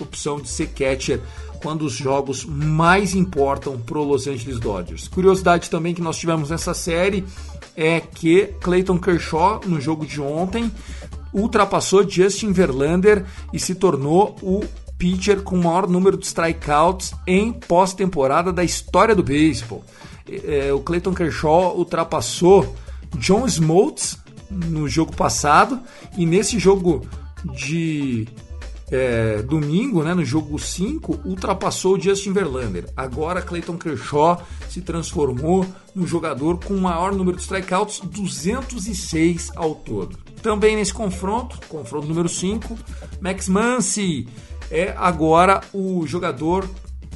opção 0.01 0.41
de 0.41 0.49
ser 0.49 0.69
catcher 0.69 1.21
quando 1.61 1.83
os 1.83 1.95
jogos 1.95 2.45
mais 2.45 3.13
importam 3.13 3.77
pro 3.77 4.05
Los 4.05 4.29
Angeles 4.29 4.61
Dodgers. 4.61 5.09
Curiosidade 5.09 5.69
também 5.69 5.95
que 5.95 6.01
nós 6.01 6.17
tivemos 6.17 6.51
nessa 6.51 6.73
série 6.73 7.25
é 7.77 7.99
que 7.99 8.55
Clayton 8.61 9.01
Kershaw 9.01 9.63
no 9.67 9.81
jogo 9.81 10.07
de 10.07 10.21
ontem 10.21 10.71
ultrapassou 11.35 12.09
Justin 12.09 12.53
Verlander 12.53 13.25
e 13.53 13.59
se 13.59 13.75
tornou 13.75 14.37
o 14.41 14.63
pitcher 14.99 15.43
com 15.43 15.57
o 15.57 15.65
maior 15.65 15.89
número 15.89 16.17
de 16.17 16.27
strikeouts 16.27 17.15
em 17.27 17.53
pós-temporada 17.53 18.53
da 18.53 18.65
história 18.65 19.15
do 19.15 19.23
beisebol. 19.23 19.85
É, 20.29 20.73
o 20.73 20.81
Clayton 20.81 21.15
Kershaw 21.15 21.79
ultrapassou 21.79 22.77
John 23.17 23.47
Smoltz 23.47 24.19
no 24.51 24.89
jogo 24.89 25.15
passado 25.15 25.81
e 26.17 26.27
nesse 26.27 26.59
jogo 26.59 27.07
de 27.55 28.27
é, 28.91 29.43
domingo, 29.43 30.03
né, 30.03 30.15
no 30.15 30.25
jogo 30.25 30.59
5, 30.59 31.21
ultrapassou 31.25 31.97
o 31.97 32.01
Justin 32.01 32.33
Verlander. 32.33 32.87
Agora 32.97 33.43
Clayton 33.43 33.77
Kershaw 33.77 34.43
se 34.69 34.81
transformou 34.81 35.67
no 35.95 36.07
jogador 36.07 36.59
com 36.59 36.75
o 36.75 36.81
maior 36.81 37.15
número 37.15 37.37
de 37.37 37.43
strikeouts, 37.43 38.01
206 38.01 39.53
ao 39.57 39.75
todo. 39.75 40.19
Também 40.43 40.77
nesse 40.77 40.95
confronto, 40.95 41.59
confronto 41.69 42.07
número 42.07 42.29
5, 42.29 42.79
Max 43.21 43.49
Muncy 43.49 44.27
é 44.71 44.95
agora 44.97 45.61
o 45.73 46.07
jogador 46.07 46.69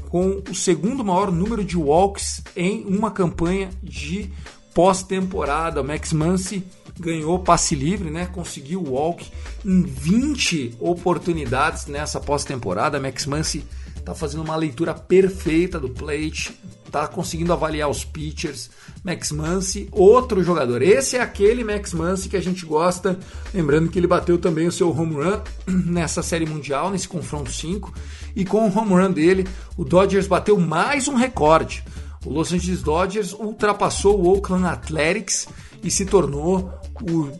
com 0.08 0.42
o 0.50 0.54
segundo 0.54 1.04
maior 1.04 1.32
número 1.32 1.64
de 1.64 1.76
walks 1.76 2.42
em 2.54 2.84
uma 2.84 3.10
campanha 3.10 3.70
de 3.82 4.30
pós-temporada. 4.74 5.82
Max 5.82 6.12
Muncy 6.12 6.62
ganhou 6.98 7.38
passe 7.38 7.74
livre, 7.74 8.10
né? 8.10 8.26
Conseguiu 8.26 8.82
walk 8.82 9.30
em 9.64 9.82
20 9.82 10.76
oportunidades 10.78 11.86
nessa 11.86 12.20
pós-temporada. 12.20 13.00
Max 13.00 13.26
Muncy 13.26 13.64
está 13.96 14.14
fazendo 14.14 14.42
uma 14.42 14.56
leitura 14.56 14.92
perfeita 14.92 15.78
do 15.80 15.88
plate, 15.88 16.52
está 16.92 17.08
conseguindo 17.08 17.54
avaliar 17.54 17.88
os 17.88 18.04
pitchers. 18.04 18.70
Max 19.02 19.32
Muncy, 19.32 19.88
outro 19.90 20.44
jogador. 20.44 20.82
Esse 20.82 21.16
é 21.16 21.20
aquele 21.20 21.64
Max 21.64 21.94
Muncy 21.94 22.28
que 22.28 22.36
a 22.36 22.42
gente 22.42 22.66
gosta. 22.66 23.18
Lembrando 23.52 23.88
que 23.88 23.98
ele 23.98 24.06
bateu 24.06 24.36
também 24.36 24.66
o 24.68 24.72
seu 24.72 24.90
home 24.90 25.14
run 25.14 25.40
nessa 25.66 26.22
série 26.22 26.46
mundial, 26.46 26.90
nesse 26.90 27.08
confronto 27.08 27.50
5. 27.50 27.92
E 28.36 28.44
com 28.44 28.68
o 28.68 28.78
home 28.78 28.92
run 28.92 29.10
dele, 29.10 29.48
o 29.76 29.84
Dodgers 29.84 30.26
bateu 30.26 30.58
mais 30.60 31.08
um 31.08 31.14
recorde. 31.14 31.82
O 32.24 32.30
Los 32.30 32.52
Angeles 32.52 32.82
Dodgers 32.82 33.32
ultrapassou 33.32 34.20
o 34.20 34.28
Oakland 34.28 34.66
Athletics 34.66 35.48
e 35.82 35.90
se 35.90 36.04
tornou 36.04 36.72
o 37.00 37.30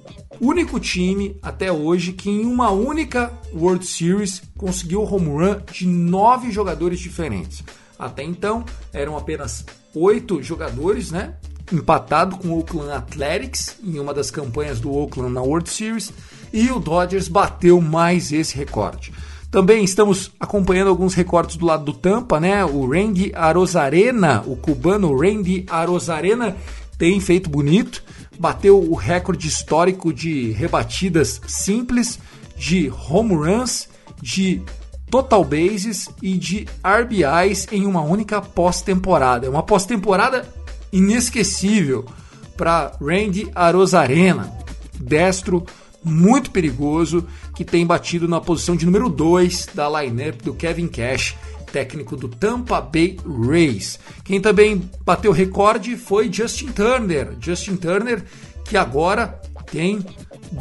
único 0.41 0.81
time 0.81 1.37
até 1.41 1.71
hoje 1.71 2.13
que 2.13 2.29
em 2.29 2.45
uma 2.45 2.71
única 2.71 3.33
World 3.55 3.87
Series 3.87 4.43
conseguiu 4.57 5.03
o 5.03 5.15
home 5.15 5.29
run 5.29 5.61
de 5.71 5.87
nove 5.87 6.51
jogadores 6.51 6.99
diferentes. 6.99 7.63
Até 8.05 8.23
então 8.23 8.65
eram 8.93 9.17
apenas 9.17 9.65
oito 9.95 10.43
jogadores, 10.43 11.11
né? 11.11 11.35
Empatado 11.73 12.37
com 12.37 12.49
o 12.49 12.59
Oakland 12.59 12.91
Athletics 12.91 13.77
em 13.83 13.99
uma 13.99 14.13
das 14.13 14.31
campanhas 14.31 14.81
do 14.81 14.93
Oakland 14.93 15.33
na 15.33 15.41
World 15.41 15.71
Series 15.71 16.13
e 16.53 16.71
o 16.71 16.79
Dodgers 16.79 17.29
bateu 17.29 17.81
mais 17.81 18.33
esse 18.33 18.57
recorde. 18.57 19.13
Também 19.51 19.85
estamos 19.85 20.33
acompanhando 20.41 20.89
alguns 20.89 21.15
recortes 21.15 21.57
do 21.57 21.67
lado 21.67 21.85
do 21.85 21.93
Tampa, 21.93 22.41
né? 22.41 22.65
O 22.65 22.91
Randy 22.91 23.33
Arozarena, 23.35 24.43
o 24.47 24.57
cubano 24.57 25.17
Randy 25.17 25.65
Arozarena, 25.69 26.57
tem 26.99 27.21
feito 27.21 27.49
bonito 27.49 28.03
bateu 28.39 28.79
o 28.79 28.95
recorde 28.95 29.47
histórico 29.47 30.13
de 30.13 30.51
rebatidas 30.51 31.41
simples, 31.47 32.19
de 32.57 32.91
home 32.91 33.35
runs, 33.35 33.89
de 34.21 34.63
total 35.13 35.45
bases 35.45 36.09
e 36.23 36.39
de 36.39 36.67
RBIs 36.83 37.69
em 37.71 37.85
uma 37.85 38.01
única 38.01 38.41
pós-temporada. 38.41 39.47
É 39.47 39.51
uma 39.51 39.63
pós-temporada 39.63 40.49
inesquecível 40.91 42.07
para 42.57 42.93
Randy 42.99 43.51
Arozarena, 43.55 44.51
destro 44.99 45.67
muito 46.03 46.51
perigoso 46.51 47.27
que 47.55 47.63
tem 47.63 47.85
batido 47.85 48.27
na 48.27 48.41
posição 48.41 48.75
de 48.75 48.87
número 48.87 49.11
2 49.11 49.69
da 49.75 50.01
lineup 50.01 50.41
do 50.43 50.55
Kevin 50.55 50.89
Cash 50.89 51.37
técnico 51.71 52.17
do 52.17 52.29
Tampa 52.29 52.81
Bay 52.81 53.19
Rays. 53.47 53.99
Quem 54.25 54.41
também 54.41 54.91
bateu 55.05 55.31
recorde 55.31 55.95
foi 55.95 56.33
Justin 56.33 56.69
Turner. 56.69 57.35
Justin 57.39 57.77
Turner, 57.77 58.25
que 58.65 58.79
agora 58.79 59.41
tem 59.71 60.05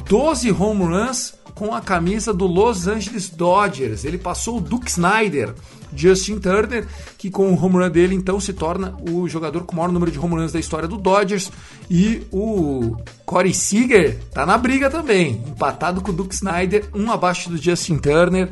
12 0.10 0.52
home 0.52 0.84
runs 0.84 1.36
com 1.56 1.74
a 1.74 1.82
camisa 1.82 2.34
do 2.34 2.48
Los 2.48 2.88
Angeles 2.88 3.30
Dodgers. 3.30 4.06
Ele 4.06 4.18
passou 4.18 4.58
o 4.58 4.62
Duke 4.62 4.90
Snyder, 4.90 5.54
Justin 5.96 6.40
Turner, 6.40 6.88
que 7.18 7.30
com 7.30 7.54
o 7.54 7.56
home 7.56 7.78
run 7.78 7.90
dele 7.90 8.16
então 8.16 8.40
se 8.40 8.54
torna 8.54 8.96
o 9.10 9.28
jogador 9.28 9.64
com 9.64 9.74
o 9.74 9.76
maior 9.76 9.92
número 9.92 10.12
de 10.12 10.20
home 10.20 10.36
runs 10.36 10.52
da 10.52 10.60
história 10.60 10.88
do 10.88 10.98
Dodgers. 10.98 11.52
E 11.90 12.24
o 12.32 12.96
Corey 13.26 13.54
Seager 13.54 14.20
tá 14.34 14.46
na 14.46 14.58
briga 14.58 14.90
também, 14.90 15.44
empatado 15.48 16.02
com 16.02 16.12
o 16.12 16.14
Duke 16.14 16.34
Snyder, 16.34 16.90
um 16.94 17.12
abaixo 17.12 17.50
do 17.50 17.58
Justin 17.58 17.98
Turner. 17.98 18.50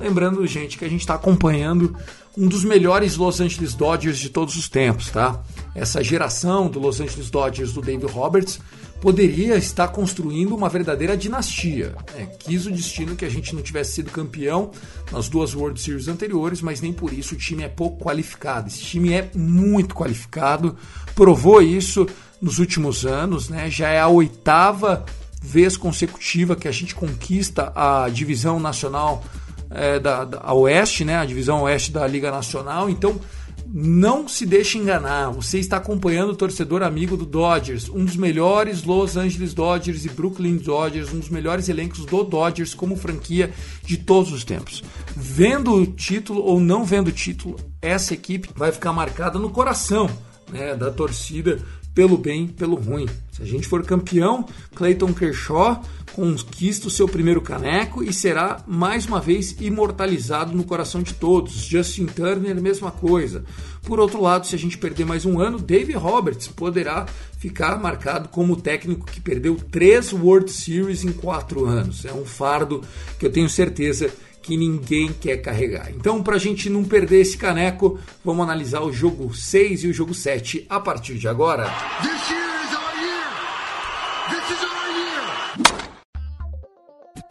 Lembrando, 0.00 0.44
gente, 0.46 0.76
que 0.76 0.84
a 0.84 0.88
gente 0.88 1.00
está 1.00 1.14
acompanhando 1.14 1.96
um 2.36 2.48
dos 2.48 2.64
melhores 2.64 3.16
Los 3.16 3.40
Angeles 3.40 3.74
Dodgers 3.74 4.18
de 4.18 4.30
todos 4.30 4.56
os 4.56 4.68
tempos, 4.68 5.10
tá? 5.10 5.40
Essa 5.74 6.02
geração 6.02 6.68
do 6.68 6.80
Los 6.80 7.00
Angeles 7.00 7.30
Dodgers 7.30 7.72
do 7.72 7.80
David 7.80 8.10
Roberts 8.10 8.58
poderia 9.02 9.56
estar 9.56 9.88
construindo 9.88 10.54
uma 10.54 10.68
verdadeira 10.68 11.16
dinastia. 11.16 11.92
Né? 12.14 12.28
Quis 12.38 12.66
o 12.66 12.70
destino 12.70 13.16
que 13.16 13.24
a 13.24 13.28
gente 13.28 13.52
não 13.52 13.60
tivesse 13.60 13.94
sido 13.94 14.12
campeão 14.12 14.70
nas 15.10 15.28
duas 15.28 15.56
World 15.56 15.80
Series 15.80 16.06
anteriores, 16.06 16.62
mas 16.62 16.80
nem 16.80 16.92
por 16.92 17.12
isso 17.12 17.34
o 17.34 17.36
time 17.36 17.64
é 17.64 17.68
pouco 17.68 18.04
qualificado. 18.04 18.68
Esse 18.68 18.78
time 18.78 19.12
é 19.12 19.28
muito 19.34 19.92
qualificado, 19.92 20.76
provou 21.16 21.60
isso 21.60 22.06
nos 22.40 22.60
últimos 22.60 23.04
anos, 23.04 23.48
né? 23.48 23.68
já 23.68 23.88
é 23.88 23.98
a 23.98 24.06
oitava 24.06 25.04
vez 25.42 25.76
consecutiva 25.76 26.54
que 26.54 26.68
a 26.68 26.72
gente 26.72 26.94
conquista 26.94 27.72
a 27.74 28.08
divisão 28.08 28.60
nacional 28.60 29.24
é, 29.68 29.98
da, 29.98 30.24
da 30.24 30.54
Oeste, 30.54 31.04
né? 31.04 31.16
a 31.16 31.24
divisão 31.24 31.62
Oeste 31.62 31.90
da 31.90 32.06
Liga 32.06 32.30
Nacional. 32.30 32.88
Então, 32.88 33.20
não 33.74 34.28
se 34.28 34.44
deixe 34.44 34.76
enganar, 34.76 35.30
você 35.30 35.58
está 35.58 35.78
acompanhando 35.78 36.30
o 36.30 36.36
torcedor 36.36 36.82
amigo 36.82 37.16
do 37.16 37.24
Dodgers, 37.24 37.88
um 37.88 38.04
dos 38.04 38.16
melhores 38.16 38.84
Los 38.84 39.16
Angeles 39.16 39.54
Dodgers 39.54 40.04
e 40.04 40.10
Brooklyn 40.10 40.58
Dodgers, 40.58 41.10
um 41.10 41.18
dos 41.18 41.30
melhores 41.30 41.70
elencos 41.70 42.04
do 42.04 42.22
Dodgers 42.22 42.74
como 42.74 42.96
franquia 42.96 43.50
de 43.82 43.96
todos 43.96 44.30
os 44.30 44.44
tempos. 44.44 44.84
Vendo 45.16 45.74
o 45.74 45.86
título 45.86 46.42
ou 46.42 46.60
não 46.60 46.84
vendo 46.84 47.08
o 47.08 47.12
título, 47.12 47.56
essa 47.80 48.12
equipe 48.12 48.50
vai 48.54 48.70
ficar 48.70 48.92
marcada 48.92 49.38
no 49.38 49.48
coração 49.48 50.10
né, 50.52 50.76
da 50.76 50.90
torcida 50.90 51.58
pelo 51.94 52.16
bem, 52.16 52.46
pelo 52.46 52.76
ruim. 52.76 53.06
Se 53.32 53.42
a 53.42 53.46
gente 53.46 53.66
for 53.66 53.84
campeão, 53.84 54.46
Clayton 54.74 55.12
Kershaw 55.12 55.82
conquista 56.12 56.88
o 56.88 56.90
seu 56.90 57.08
primeiro 57.08 57.40
caneco 57.40 58.02
e 58.02 58.12
será 58.12 58.62
mais 58.66 59.06
uma 59.06 59.20
vez 59.20 59.56
imortalizado 59.60 60.54
no 60.54 60.64
coração 60.64 61.02
de 61.02 61.14
todos. 61.14 61.52
Justin 61.54 62.06
Turner, 62.06 62.60
mesma 62.60 62.90
coisa. 62.90 63.44
Por 63.82 63.98
outro 63.98 64.20
lado, 64.20 64.46
se 64.46 64.54
a 64.54 64.58
gente 64.58 64.78
perder 64.78 65.04
mais 65.04 65.24
um 65.24 65.40
ano, 65.40 65.58
Dave 65.58 65.92
Roberts 65.94 66.48
poderá 66.48 67.06
ficar 67.38 67.80
marcado 67.80 68.28
como 68.28 68.56
técnico 68.56 69.06
que 69.06 69.20
perdeu 69.20 69.56
três 69.70 70.12
World 70.12 70.50
Series 70.50 71.04
em 71.04 71.12
quatro 71.12 71.64
anos. 71.64 72.04
É 72.04 72.12
um 72.12 72.24
fardo 72.24 72.82
que 73.18 73.26
eu 73.26 73.32
tenho 73.32 73.48
certeza 73.48 74.12
que 74.42 74.56
ninguém 74.56 75.12
quer 75.12 75.36
carregar. 75.36 75.90
Então, 75.90 76.22
para 76.22 76.36
a 76.36 76.38
gente 76.38 76.68
não 76.68 76.84
perder 76.84 77.20
esse 77.20 77.36
caneco, 77.36 77.98
vamos 78.24 78.42
analisar 78.42 78.82
o 78.82 78.92
jogo 78.92 79.32
6 79.32 79.84
e 79.84 79.88
o 79.88 79.92
jogo 79.92 80.12
7 80.12 80.66
a 80.68 80.80
partir 80.80 81.14
de 81.14 81.28
agora. 81.28 81.72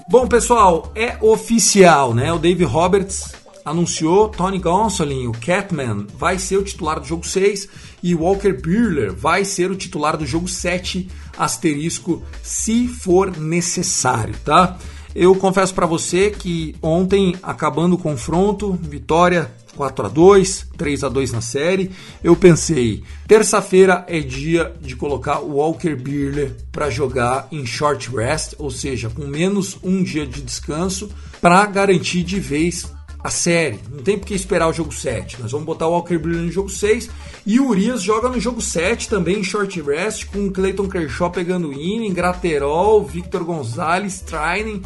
Bom, 0.10 0.27
pessoal, 0.27 0.91
é 0.94 1.18
oficial, 1.22 2.13
né? 2.13 2.34
O 2.34 2.38
Dave 2.38 2.65
Roberts 2.65 3.34
anunciou 3.63 4.27
Tony 4.27 4.60
Gonsolin, 4.60 5.27
o 5.27 5.32
Catman, 5.32 6.08
vai 6.18 6.38
ser 6.38 6.58
o 6.58 6.63
titular 6.63 7.00
do 7.00 7.06
jogo 7.06 7.25
6 7.25 7.70
e 8.03 8.15
Walker 8.15 8.53
Buehler 8.53 9.13
vai 9.13 9.46
ser 9.46 9.72
o 9.72 9.75
titular 9.75 10.18
do 10.18 10.25
jogo 10.25 10.48
7, 10.48 11.08
asterisco, 11.38 12.24
se 12.44 12.88
for 12.88 13.38
necessário, 13.38 14.36
tá? 14.44 14.77
Eu 15.13 15.36
confesso 15.36 15.74
para 15.74 15.86
você 15.86 16.30
que 16.30 16.75
ontem, 16.82 17.36
acabando 17.44 17.96
o 17.96 17.98
confronto, 17.98 18.80
vitória 18.82 19.51
4 19.75 20.06
a 20.06 20.10
2, 20.10 20.68
3 20.77 21.03
a 21.03 21.10
2 21.10 21.32
na 21.32 21.41
série, 21.41 21.91
eu 22.24 22.36
pensei, 22.36 23.03
terça-feira 23.27 24.06
é 24.08 24.20
dia 24.20 24.74
de 24.82 24.96
colocar 24.96 25.39
o 25.39 25.56
Walker 25.56 25.96
Buehler 25.96 26.56
para 26.72 26.89
jogar 26.89 27.48
em 27.51 27.65
short 27.65 28.10
rest, 28.15 28.53
ou 28.58 28.70
seja, 28.70 29.10
com 29.10 29.25
menos 29.25 29.77
um 29.84 30.03
dia 30.03 30.25
de 30.25 30.41
descanso, 30.41 31.10
para 31.41 31.65
garantir 31.65 32.24
de 32.24 32.39
vez 32.39 32.91
a 33.24 33.30
série. 33.30 33.80
Não 33.92 34.04
tem 34.04 34.18
por 34.18 34.25
que 34.25 34.34
esperar 34.34 34.68
o 34.68 34.74
jogo 34.74 34.94
7. 34.94 35.42
Nós 35.42 35.51
vamos 35.51 35.66
botar 35.66 35.88
o 35.88 35.92
Walker 35.92 36.18
Buehler 36.18 36.44
no 36.44 36.51
jogo 36.51 36.70
6 36.70 37.10
e 37.46 37.60
o 37.60 37.68
Urias 37.68 38.01
joga 38.01 38.30
no 38.30 38.40
jogo 38.40 38.62
7 38.62 39.10
também 39.10 39.40
em 39.40 39.44
short 39.44 39.82
rest 39.82 40.25
com 40.25 40.46
o 40.46 40.51
Clayton 40.51 40.88
Kershaw 40.88 41.30
pegando 41.30 41.74
inning, 41.74 42.13
Graterol, 42.13 43.04
Victor 43.04 43.44
Gonzalez, 43.44 44.22
Trining, 44.22 44.82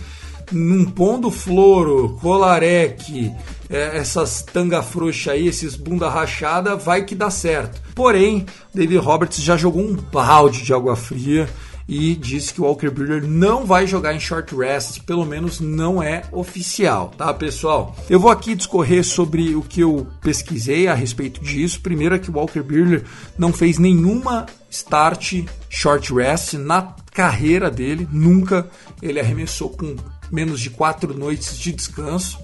num 0.51 0.85
pondo 0.85 1.31
floro, 1.31 2.17
Colarec, 2.21 3.31
é, 3.69 3.97
essas 3.97 4.43
tanga 4.43 4.83
frouxa 4.83 5.31
aí, 5.31 5.47
esses 5.47 5.75
bunda 5.75 6.09
rachada, 6.09 6.75
vai 6.75 7.03
que 7.03 7.15
dá 7.15 7.29
certo. 7.29 7.81
Porém, 7.95 8.45
David 8.73 8.99
Roberts 8.99 9.41
já 9.41 9.57
jogou 9.57 9.81
um 9.81 9.95
balde 9.95 10.61
de 10.61 10.73
água 10.73 10.95
fria 10.95 11.49
e 11.87 12.15
disse 12.15 12.53
que 12.53 12.61
o 12.61 12.63
Walker 12.63 12.89
Buehler 12.89 13.27
não 13.27 13.65
vai 13.65 13.85
jogar 13.85 14.13
em 14.13 14.19
short 14.19 14.55
rest, 14.55 15.01
pelo 15.03 15.25
menos 15.25 15.59
não 15.59 16.01
é 16.01 16.23
oficial, 16.31 17.11
tá, 17.15 17.33
pessoal? 17.33 17.95
Eu 18.09 18.19
vou 18.19 18.31
aqui 18.31 18.55
discorrer 18.55 19.03
sobre 19.03 19.55
o 19.55 19.61
que 19.61 19.81
eu 19.81 20.07
pesquisei 20.21 20.87
a 20.87 20.93
respeito 20.93 21.41
disso. 21.43 21.81
Primeiro 21.81 22.15
é 22.15 22.19
que 22.19 22.31
o 22.31 22.33
Walker 22.35 22.61
Buehler 22.61 23.03
não 23.37 23.53
fez 23.53 23.77
nenhuma 23.77 24.47
start 24.69 25.45
short 25.69 26.13
rest 26.13 26.53
na 26.53 26.95
carreira 27.13 27.71
dele, 27.71 28.07
nunca 28.11 28.69
ele 29.01 29.19
arremessou 29.19 29.69
com 29.69 29.95
menos 30.31 30.59
de 30.59 30.69
quatro 30.69 31.17
noites 31.17 31.57
de 31.57 31.71
descanso. 31.71 32.39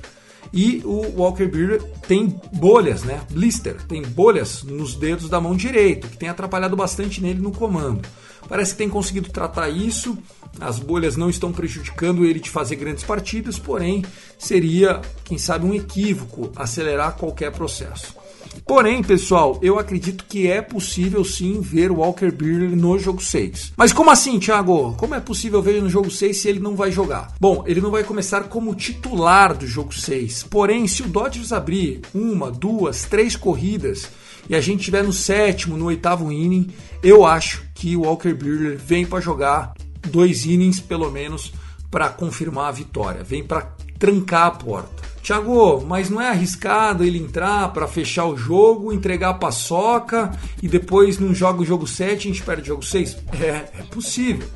E 0.54 0.82
o 0.84 1.20
Walker 1.22 1.48
Buehler 1.48 1.82
tem 2.08 2.40
bolhas, 2.54 3.04
né? 3.04 3.22
Blister, 3.30 3.82
tem 3.88 4.02
bolhas 4.02 4.64
nos 4.64 4.96
dedos 4.96 5.30
da 5.30 5.40
mão 5.40 5.56
direita, 5.56 6.08
que 6.08 6.18
tem 6.18 6.28
atrapalhado 6.30 6.76
bastante 6.76 7.22
nele 7.22 7.40
no 7.40 7.52
comando. 7.52 8.08
Parece 8.50 8.74
que 8.74 8.80
tem 8.80 8.90
conseguido 8.90 9.30
tratar 9.30 9.70
isso. 9.70 10.18
As 10.60 10.78
bolhas 10.78 11.16
não 11.16 11.30
estão 11.30 11.54
prejudicando 11.54 12.26
ele 12.26 12.40
de 12.40 12.50
fazer 12.50 12.76
grandes 12.76 13.04
partidas, 13.04 13.58
porém 13.58 14.04
seria, 14.38 15.00
quem 15.24 15.38
sabe, 15.38 15.66
um 15.66 15.74
equívoco 15.74 16.52
acelerar 16.56 17.16
qualquer 17.16 17.52
processo. 17.54 18.21
Porém, 18.66 19.02
pessoal, 19.04 19.60
eu 19.62 19.80
acredito 19.80 20.26
que 20.28 20.48
é 20.48 20.62
possível 20.62 21.24
sim 21.24 21.62
ver 21.62 21.92
o 21.92 21.98
Walker 21.98 22.32
Buehler 22.32 22.76
no 22.76 22.98
jogo 22.98 23.22
6. 23.22 23.74
Mas 23.76 23.94
como 23.94 24.10
assim, 24.10 24.40
Thiago? 24.40 24.94
Como 24.98 25.16
é 25.16 25.20
possível 25.20 25.62
ver 25.62 25.72
ele 25.72 25.82
no 25.82 25.90
jogo 25.90 26.10
6 26.10 26.38
se 26.38 26.50
ele 26.50 26.60
não 26.60 26.76
vai 26.76 26.92
jogar? 26.92 27.34
Bom, 27.40 27.64
ele 27.66 27.82
não 27.82 27.92
vai 27.92 28.04
começar 28.04 28.44
como 28.44 28.76
titular 28.76 29.56
do 29.56 29.68
jogo 29.68 29.94
6. 29.94 30.44
Porém, 30.44 30.88
se 30.88 31.02
o 31.04 31.08
Dodgers 31.08 31.52
abrir 31.52 32.02
uma, 32.14 32.52
duas, 32.52 33.04
três 33.04 33.36
corridas 33.36 34.10
e 34.50 34.56
a 34.56 34.62
gente 34.62 34.80
estiver 34.80 35.04
no 35.04 35.14
sétimo, 35.14 35.78
no 35.78 35.86
oitavo 35.86 36.32
inning, 36.32 36.70
eu 37.04 37.26
acho 37.26 37.64
que 37.74 37.96
o 37.96 38.02
Walker 38.02 38.34
Buehler 38.34 38.78
vem 38.78 39.06
para 39.06 39.22
jogar 39.22 39.74
dois 40.10 40.46
innings 40.46 40.80
pelo 40.80 41.12
menos 41.12 41.54
para 41.90 42.10
confirmar 42.10 42.70
a 42.70 42.72
vitória, 42.72 43.24
vem 43.24 43.44
para 43.44 43.76
trancar 44.00 44.48
a 44.48 44.52
porta. 44.52 45.11
Tiago, 45.22 45.82
mas 45.86 46.10
não 46.10 46.20
é 46.20 46.30
arriscado 46.30 47.04
ele 47.04 47.20
entrar 47.20 47.72
para 47.72 47.88
fechar 47.88 48.26
o 48.26 48.36
jogo, 48.36 48.92
entregar 48.92 49.30
a 49.30 49.34
paçoca 49.36 50.32
e 50.62 50.68
depois 50.68 51.20
não 51.20 51.34
joga 51.34 51.62
o 51.62 51.66
jogo 51.66 51.86
7 51.86 52.10
e 52.10 52.14
a 52.14 52.34
gente 52.34 52.44
perde 52.44 52.64
o 52.64 52.66
jogo 52.66 52.84
6? 52.84 53.18
É, 53.40 53.80
é 53.80 53.84
possível. 53.92 54.48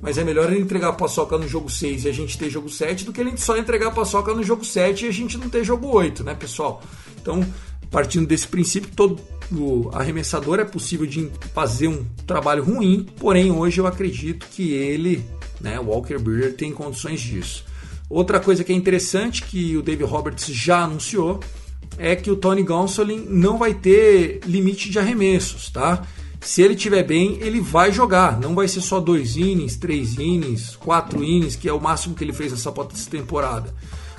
Mas 0.00 0.18
é 0.18 0.24
melhor 0.24 0.50
ele 0.50 0.60
entregar 0.60 0.88
a 0.88 0.92
paçoca 0.92 1.36
no 1.38 1.48
jogo 1.48 1.68
6 1.68 2.04
e 2.04 2.08
a 2.08 2.12
gente 2.12 2.38
ter 2.38 2.50
jogo 2.50 2.68
7 2.68 3.04
do 3.04 3.12
que 3.12 3.20
ele 3.20 3.36
só 3.36 3.56
entregar 3.56 3.88
a 3.88 3.92
paçoca 3.92 4.32
no 4.34 4.42
jogo 4.42 4.64
7 4.64 5.04
e 5.04 5.08
a 5.08 5.12
gente 5.12 5.36
não 5.38 5.48
ter 5.48 5.64
jogo 5.64 5.88
8, 5.88 6.24
né, 6.24 6.34
pessoal? 6.34 6.82
Então, 7.20 7.44
partindo 7.90 8.26
desse 8.26 8.46
princípio, 8.46 8.90
todo 8.94 9.20
arremessador 9.92 10.58
é 10.58 10.64
possível 10.64 11.06
de 11.06 11.30
fazer 11.52 11.88
um 11.88 12.04
trabalho 12.26 12.64
ruim, 12.64 13.06
porém 13.18 13.50
hoje 13.50 13.80
eu 13.80 13.86
acredito 13.86 14.46
que 14.46 14.72
ele, 14.72 15.24
né, 15.60 15.78
Walker 15.78 16.18
Buehler, 16.18 16.54
tem 16.54 16.72
condições 16.72 17.20
disso. 17.20 17.64
Outra 18.12 18.38
coisa 18.38 18.62
que 18.62 18.70
é 18.70 18.76
interessante 18.76 19.42
que 19.42 19.74
o 19.74 19.82
Dave 19.82 20.04
Roberts 20.04 20.44
já 20.48 20.82
anunciou 20.82 21.40
é 21.96 22.14
que 22.14 22.30
o 22.30 22.36
Tony 22.36 22.62
Gonsolin 22.62 23.24
não 23.26 23.56
vai 23.56 23.72
ter 23.72 24.40
limite 24.44 24.90
de 24.90 24.98
arremessos, 24.98 25.70
tá? 25.70 26.02
Se 26.38 26.60
ele 26.60 26.76
tiver 26.76 27.04
bem, 27.04 27.38
ele 27.40 27.58
vai 27.58 27.90
jogar. 27.90 28.38
Não 28.38 28.54
vai 28.54 28.68
ser 28.68 28.82
só 28.82 29.00
dois 29.00 29.38
innings, 29.38 29.76
três 29.76 30.18
innings, 30.18 30.76
quatro 30.76 31.24
innings, 31.24 31.56
que 31.56 31.66
é 31.66 31.72
o 31.72 31.80
máximo 31.80 32.14
que 32.14 32.22
ele 32.22 32.34
fez 32.34 32.52
nessa 32.52 32.70
temporada. 33.10 33.74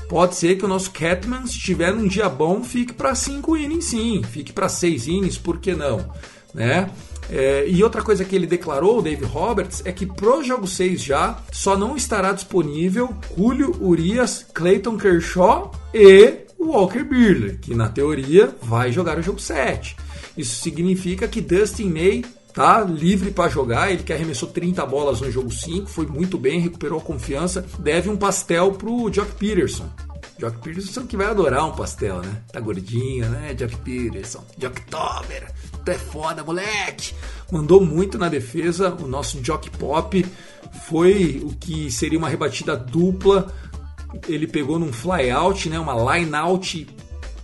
Pode 0.09 0.37
ser 0.37 0.57
que 0.57 0.65
o 0.65 0.67
nosso 0.67 0.89
Catman, 0.89 1.45
se 1.45 1.57
estiver 1.57 1.93
num 1.93 2.07
dia 2.07 2.27
bom, 2.27 2.63
fique 2.63 2.93
para 2.93 3.13
cinco 3.13 3.55
innings, 3.55 3.85
sim. 3.85 4.23
Fique 4.23 4.51
para 4.51 4.69
seis 4.69 5.07
innings, 5.07 5.37
por 5.37 5.59
que 5.59 5.75
não? 5.75 6.03
Né? 6.51 6.89
É, 7.29 7.65
e 7.67 7.83
outra 7.83 8.01
coisa 8.01 8.25
que 8.25 8.35
ele 8.35 8.45
declarou, 8.45 8.99
o 8.99 9.01
Dave 9.01 9.25
Roberts, 9.25 9.81
é 9.85 9.91
que 9.91 10.05
pro 10.05 10.43
jogo 10.43 10.67
6 10.67 11.01
já 11.01 11.39
só 11.51 11.77
não 11.77 11.95
estará 11.95 12.31
disponível 12.31 13.13
Julio 13.35 13.75
Urias, 13.81 14.45
Clayton 14.53 14.97
Kershaw 14.97 15.71
e 15.93 16.43
Walker 16.59 17.03
Buehler, 17.03 17.59
que 17.59 17.75
na 17.75 17.89
teoria 17.89 18.53
vai 18.61 18.91
jogar 18.91 19.17
o 19.17 19.21
jogo 19.21 19.39
7. 19.39 19.95
Isso 20.37 20.61
significa 20.61 21.27
que 21.27 21.41
Dustin 21.41 21.89
May 21.89 22.23
tá 22.53 22.81
livre 22.81 23.31
para 23.31 23.49
jogar, 23.49 23.91
ele 23.91 24.03
que 24.03 24.13
arremessou 24.13 24.49
30 24.49 24.85
bolas 24.85 25.21
no 25.21 25.31
jogo 25.31 25.51
5, 25.51 25.87
foi 25.87 26.05
muito 26.05 26.37
bem, 26.37 26.59
recuperou 26.59 26.99
a 26.99 27.03
confiança, 27.03 27.65
deve 27.79 28.09
um 28.09 28.15
pastel 28.15 28.71
pro 28.73 29.11
Jock 29.11 29.33
Peterson. 29.35 29.89
Jock 30.39 30.57
Peterson 30.59 31.05
que 31.05 31.17
vai 31.17 31.27
adorar 31.27 31.65
um 31.65 31.71
pastel, 31.71 32.21
né? 32.21 32.41
Tá 32.51 32.59
gordinho, 32.59 33.29
né? 33.29 33.55
Jock 33.57 33.77
Peterson, 33.77 34.43
Jock 34.57 34.81
Tober, 34.85 35.51
tu 35.83 35.91
é 35.91 35.97
foda, 35.97 36.43
moleque! 36.43 37.13
Mandou 37.51 37.83
muito 37.85 38.17
na 38.17 38.29
defesa, 38.29 38.93
o 38.93 39.07
nosso 39.07 39.43
Jock 39.43 39.69
Pop 39.71 40.25
foi 40.87 41.41
o 41.43 41.49
que 41.55 41.91
seria 41.91 42.17
uma 42.17 42.29
rebatida 42.29 42.75
dupla. 42.75 43.53
Ele 44.27 44.47
pegou 44.47 44.79
num 44.79 44.93
flyout, 44.93 45.69
né? 45.69 45.79
Uma 45.79 46.15
line 46.15 46.33
out 46.35 46.87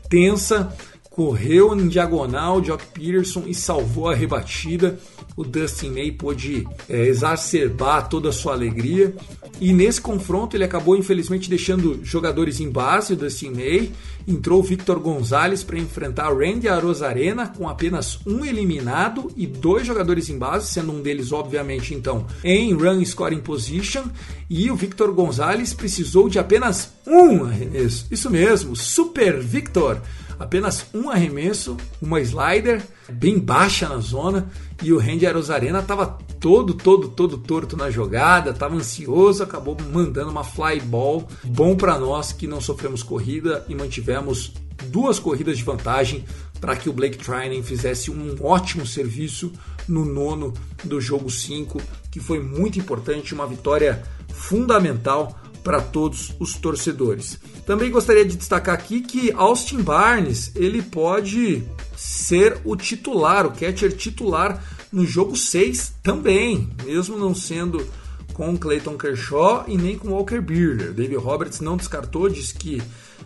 tensa 0.09 0.75
correu 1.19 1.75
em 1.75 1.89
diagonal 1.89 2.63
Jock 2.63 2.85
Peterson 2.93 3.43
e 3.45 3.53
salvou 3.53 4.07
a 4.07 4.15
rebatida. 4.15 4.97
o 5.35 5.43
Dustin 5.43 5.89
May 5.89 6.13
pôde 6.13 6.65
é, 6.87 7.07
exacerbar 7.07 8.07
toda 8.07 8.29
a 8.29 8.31
sua 8.31 8.53
alegria. 8.53 9.13
E 9.59 9.73
nesse 9.73 9.99
confronto 9.99 10.55
ele 10.55 10.63
acabou 10.63 10.95
infelizmente 10.95 11.49
deixando 11.49 11.99
jogadores 12.05 12.61
em 12.61 12.69
base, 12.69 13.11
o 13.11 13.15
Dustin 13.17 13.49
May. 13.49 13.91
Entrou 14.25 14.61
o 14.61 14.63
Victor 14.63 14.97
Gonzalez 14.97 15.61
para 15.61 15.77
enfrentar 15.77 16.33
Randy 16.33 16.69
Arozarena 16.69 17.47
com 17.47 17.67
apenas 17.67 18.19
um 18.25 18.45
eliminado 18.45 19.29
e 19.35 19.45
dois 19.45 19.85
jogadores 19.85 20.29
em 20.29 20.37
base, 20.37 20.67
sendo 20.67 20.93
um 20.93 21.01
deles, 21.01 21.33
obviamente, 21.33 21.93
então, 21.93 22.25
em 22.45 22.73
run 22.73 23.03
scoring 23.03 23.41
position. 23.41 24.03
E 24.49 24.71
o 24.71 24.75
Victor 24.75 25.11
Gonzalez 25.11 25.73
precisou 25.73 26.29
de 26.29 26.39
apenas 26.39 26.93
um 27.05 27.43
arremesso. 27.43 28.07
Isso 28.09 28.29
mesmo, 28.29 28.73
Super 28.73 29.37
Victor 29.41 30.01
apenas 30.39 30.85
um 30.93 31.09
arremesso, 31.09 31.75
uma 32.01 32.21
slider 32.21 32.81
bem 33.11 33.37
baixa 33.37 33.89
na 33.89 33.97
zona 33.97 34.49
e 34.81 34.93
o 34.93 34.97
Randy 34.97 35.27
Arozarena 35.27 35.79
estava 35.79 36.17
todo, 36.39 36.73
todo, 36.73 37.09
todo 37.09 37.37
torto 37.37 37.75
na 37.75 37.91
jogada, 37.91 38.51
estava 38.51 38.75
ansioso, 38.75 39.43
acabou 39.43 39.77
mandando 39.91 40.31
uma 40.31 40.43
fly 40.43 40.79
ball 40.79 41.27
bom 41.43 41.75
para 41.75 41.99
nós 41.99 42.31
que 42.31 42.47
não 42.47 42.61
sofremos 42.61 43.03
corrida 43.03 43.65
e 43.67 43.75
mantivemos 43.75 44.53
duas 44.85 45.19
corridas 45.19 45.57
de 45.57 45.63
vantagem 45.63 46.23
para 46.61 46.75
que 46.75 46.89
o 46.89 46.93
Blake 46.93 47.17
Trinan 47.17 47.61
fizesse 47.61 48.09
um 48.09 48.35
ótimo 48.41 48.85
serviço 48.85 49.51
no 49.87 50.05
nono 50.05 50.53
do 50.83 51.01
jogo 51.01 51.29
5, 51.29 51.81
que 52.11 52.19
foi 52.19 52.39
muito 52.39 52.79
importante, 52.79 53.33
uma 53.33 53.47
vitória 53.47 54.03
fundamental 54.29 55.37
para 55.63 55.81
todos 55.81 56.33
os 56.39 56.53
torcedores. 56.55 57.39
Também 57.65 57.91
gostaria 57.91 58.25
de 58.25 58.37
destacar 58.37 58.75
aqui 58.75 59.01
que 59.01 59.31
Austin 59.31 59.81
Barnes 59.81 60.51
ele 60.55 60.81
pode 60.81 61.63
ser 61.95 62.59
o 62.63 62.75
titular, 62.75 63.45
o 63.45 63.51
catcher 63.51 63.95
titular 63.95 64.63
no 64.91 65.05
jogo 65.05 65.35
6 65.35 65.93
também, 66.01 66.69
mesmo 66.83 67.17
não 67.17 67.35
sendo 67.35 67.85
com 68.33 68.57
Clayton 68.57 68.97
Kershaw 68.97 69.65
e 69.67 69.77
nem 69.77 69.97
com 69.97 70.09
Walker 70.09 70.39
Buehler. 70.39 70.93
David 70.93 71.17
Roberts 71.17 71.59
não 71.59 71.75
descartou, 71.75 72.29
diz 72.29 72.51
que 72.51 72.81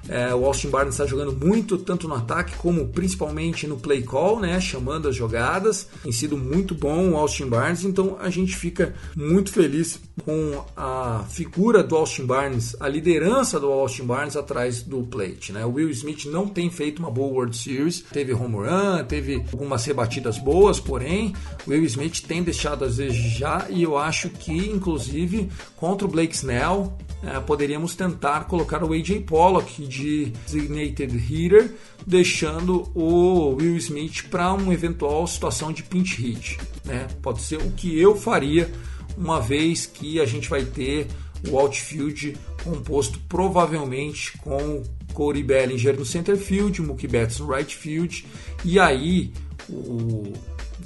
é, 0.07 0.33
o 0.33 0.45
Austin 0.45 0.69
Barnes 0.69 0.95
está 0.95 1.05
jogando 1.05 1.31
muito, 1.31 1.77
tanto 1.77 2.07
no 2.07 2.15
ataque 2.15 2.55
como 2.57 2.87
principalmente 2.89 3.67
no 3.67 3.77
play 3.77 4.03
call, 4.03 4.39
né, 4.39 4.59
chamando 4.59 5.07
as 5.07 5.15
jogadas. 5.15 5.87
Tem 6.03 6.11
sido 6.11 6.37
muito 6.37 6.75
bom 6.75 7.11
o 7.11 7.17
Austin 7.17 7.47
Barnes, 7.47 7.83
então 7.83 8.17
a 8.19 8.29
gente 8.29 8.55
fica 8.55 8.93
muito 9.15 9.51
feliz 9.51 9.99
com 10.25 10.63
a 10.75 11.25
figura 11.29 11.83
do 11.83 11.95
Austin 11.95 12.25
Barnes, 12.25 12.75
a 12.79 12.87
liderança 12.87 13.59
do 13.59 13.71
Austin 13.71 14.03
Barnes 14.03 14.35
atrás 14.35 14.81
do 14.81 15.03
plate. 15.03 15.51
Né? 15.51 15.65
O 15.65 15.73
Will 15.73 15.89
Smith 15.89 16.25
não 16.25 16.47
tem 16.47 16.69
feito 16.69 16.99
uma 16.99 17.09
boa 17.09 17.33
World 17.33 17.57
Series, 17.57 18.01
teve 18.11 18.33
home 18.33 18.55
run, 18.55 19.03
teve 19.07 19.43
algumas 19.51 19.83
rebatidas 19.85 20.37
boas, 20.37 20.79
porém 20.79 21.33
o 21.65 21.71
Will 21.71 21.83
Smith 21.85 22.21
tem 22.21 22.43
deixado 22.43 22.83
a 22.83 22.87
desejar 22.87 23.67
e 23.69 23.83
eu 23.83 23.97
acho 23.97 24.29
que, 24.29 24.53
inclusive, 24.69 25.49
contra 25.75 26.07
o 26.07 26.11
Blake 26.11 26.35
Snell, 26.35 26.93
é, 27.23 27.39
poderíamos 27.39 27.95
tentar 27.95 28.45
colocar 28.45 28.83
o 28.83 28.91
AJ 28.91 29.21
Pollock 29.25 29.87
de 29.93 30.25
designated 30.45 31.15
hitter, 31.17 31.73
deixando 32.05 32.89
o 32.95 33.55
Will 33.55 33.77
Smith 33.77 34.23
para 34.29 34.53
uma 34.53 34.73
eventual 34.73 35.25
situação 35.27 35.71
de 35.71 35.83
pinch 35.83 36.19
hit. 36.19 36.57
Né? 36.83 37.07
Pode 37.21 37.41
ser 37.41 37.57
o 37.57 37.71
que 37.71 37.99
eu 37.99 38.15
faria, 38.15 38.71
uma 39.17 39.39
vez 39.39 39.85
que 39.85 40.19
a 40.19 40.25
gente 40.25 40.49
vai 40.49 40.65
ter 40.65 41.07
o 41.49 41.59
outfield 41.59 42.35
composto 42.63 43.19
provavelmente 43.27 44.37
com 44.39 44.83
Corey 45.13 45.43
Bellinger 45.43 45.97
no 45.97 46.05
center 46.05 46.37
field, 46.37 46.81
Mookie 46.81 47.07
Betts 47.07 47.39
no 47.39 47.51
right 47.51 47.75
field, 47.75 48.25
e 48.65 48.79
aí 48.79 49.31
o, 49.69 50.33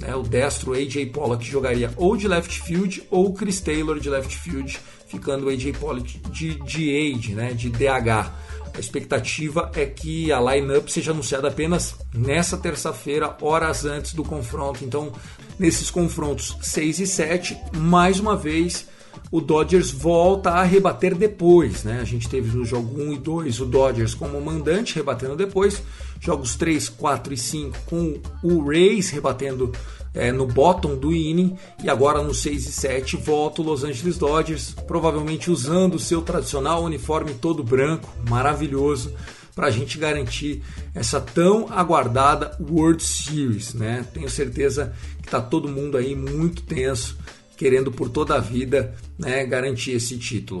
né, 0.00 0.14
o 0.14 0.22
destro 0.22 0.74
AJ 0.74 1.06
Pollock 1.06 1.44
jogaria 1.44 1.92
ou 1.96 2.16
de 2.16 2.28
left 2.28 2.60
field 2.62 3.02
ou 3.10 3.32
Chris 3.32 3.60
Taylor 3.60 3.98
de 3.98 4.10
left 4.10 4.36
field, 4.36 4.78
ficando 5.06 5.46
o 5.46 5.48
AJ 5.48 5.72
Pollock 5.78 6.18
de 6.30 6.54
DH, 6.54 7.28
né, 7.30 7.52
de 7.52 7.70
DH. 7.70 8.47
A 8.78 8.80
expectativa 8.80 9.72
é 9.74 9.84
que 9.84 10.30
a 10.30 10.40
lineup 10.40 10.86
seja 10.88 11.10
anunciada 11.10 11.48
apenas 11.48 11.96
nessa 12.14 12.56
terça-feira, 12.56 13.36
horas 13.42 13.84
antes 13.84 14.14
do 14.14 14.22
confronto. 14.22 14.84
Então, 14.84 15.12
nesses 15.58 15.90
confrontos 15.90 16.56
6 16.62 17.00
e 17.00 17.06
7, 17.08 17.58
mais 17.76 18.20
uma 18.20 18.36
vez 18.36 18.86
o 19.32 19.40
Dodgers 19.40 19.90
volta 19.90 20.50
a 20.50 20.62
rebater 20.62 21.16
depois, 21.16 21.82
né? 21.82 21.98
A 22.00 22.04
gente 22.04 22.28
teve 22.28 22.56
no 22.56 22.64
jogo 22.64 23.02
1 23.02 23.14
e 23.14 23.18
2 23.18 23.60
o 23.60 23.66
Dodgers 23.66 24.14
como 24.14 24.40
mandante 24.40 24.94
rebatendo 24.94 25.34
depois, 25.34 25.82
jogos 26.20 26.56
3, 26.56 26.88
4 26.88 27.34
e 27.34 27.36
5 27.36 27.78
com 27.86 28.20
o 28.42 28.66
Rays 28.68 29.10
rebatendo 29.10 29.72
é, 30.14 30.32
no 30.32 30.46
bottom 30.46 30.96
do 30.96 31.14
inning 31.14 31.56
e 31.82 31.88
agora 31.88 32.22
no 32.22 32.34
6 32.34 32.66
e 32.66 32.72
7 32.72 33.16
volta 33.16 33.62
o 33.62 33.64
Los 33.64 33.84
Angeles 33.84 34.18
Dodgers, 34.18 34.74
provavelmente 34.86 35.50
usando 35.50 35.94
o 35.94 35.98
seu 35.98 36.22
tradicional 36.22 36.82
uniforme 36.82 37.34
todo 37.34 37.62
branco, 37.62 38.08
maravilhoso, 38.28 39.14
para 39.54 39.66
a 39.66 39.70
gente 39.70 39.98
garantir 39.98 40.62
essa 40.94 41.20
tão 41.20 41.66
aguardada 41.70 42.56
World 42.60 43.02
Series, 43.02 43.74
né? 43.74 44.06
Tenho 44.14 44.30
certeza 44.30 44.94
que 45.20 45.26
está 45.26 45.40
todo 45.40 45.68
mundo 45.68 45.96
aí 45.96 46.14
muito 46.14 46.62
tenso, 46.62 47.18
querendo 47.56 47.90
por 47.90 48.08
toda 48.08 48.36
a 48.36 48.40
vida, 48.40 48.94
né, 49.18 49.44
garantir 49.44 49.90
esse 49.92 50.16
título. 50.16 50.60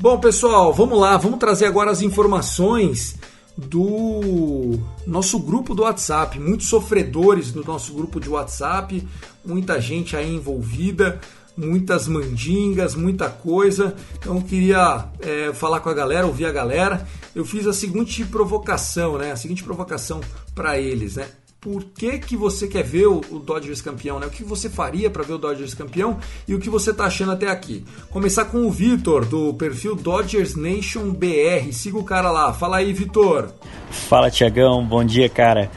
Bom, 0.00 0.18
pessoal, 0.18 0.72
vamos 0.72 0.98
lá, 0.98 1.18
vamos 1.18 1.38
trazer 1.38 1.66
agora 1.66 1.90
as 1.90 2.00
informações 2.00 3.16
do 3.54 4.78
nosso 5.06 5.38
grupo 5.38 5.74
do 5.74 5.82
WhatsApp. 5.82 6.40
Muitos 6.40 6.68
sofredores 6.68 7.52
do 7.52 7.62
nosso 7.62 7.92
grupo 7.92 8.18
de 8.18 8.26
WhatsApp, 8.26 9.06
muita 9.44 9.78
gente 9.78 10.16
aí 10.16 10.34
envolvida, 10.34 11.20
muitas 11.54 12.08
mandingas, 12.08 12.94
muita 12.94 13.28
coisa. 13.28 13.94
Então 14.18 14.40
queria 14.40 15.04
é, 15.20 15.52
falar 15.52 15.80
com 15.80 15.90
a 15.90 15.94
galera, 15.94 16.26
ouvir 16.26 16.46
a 16.46 16.52
galera. 16.52 17.06
Eu 17.34 17.44
fiz 17.44 17.66
a 17.66 17.72
seguinte 17.74 18.24
provocação, 18.24 19.18
né? 19.18 19.32
A 19.32 19.36
seguinte 19.36 19.62
provocação 19.62 20.22
para 20.54 20.78
eles, 20.78 21.16
né? 21.16 21.28
Por 21.60 21.84
que, 21.84 22.18
que 22.18 22.36
você 22.36 22.66
quer 22.66 22.82
ver 22.82 23.06
o, 23.06 23.20
Dodgers 23.20 23.82
campeão, 23.82 24.18
né? 24.18 24.26
O 24.26 24.30
que 24.30 24.42
você 24.42 24.70
faria 24.70 25.10
para 25.10 25.22
ver 25.22 25.34
o 25.34 25.38
Dodgers 25.38 25.74
campeão 25.74 26.18
e 26.48 26.54
o 26.54 26.58
que 26.58 26.70
você 26.70 26.90
está 26.90 27.04
achando 27.04 27.32
até 27.32 27.48
aqui. 27.48 27.84
Começar 28.10 28.46
com 28.46 28.66
o 28.66 28.70
Vitor, 28.70 29.26
do 29.26 29.52
perfil 29.52 29.94
Dodgers 29.94 30.56
Nation 30.56 31.10
BR. 31.10 31.70
Siga 31.72 31.98
o 31.98 32.04
cara 32.04 32.30
lá. 32.30 32.54
Fala 32.54 32.78
aí, 32.78 32.94
Vitor. 32.94 33.52
Fala, 33.90 34.30
Tiagão. 34.30 34.82
Bom 34.86 35.04
dia, 35.04 35.28
cara. 35.28 35.70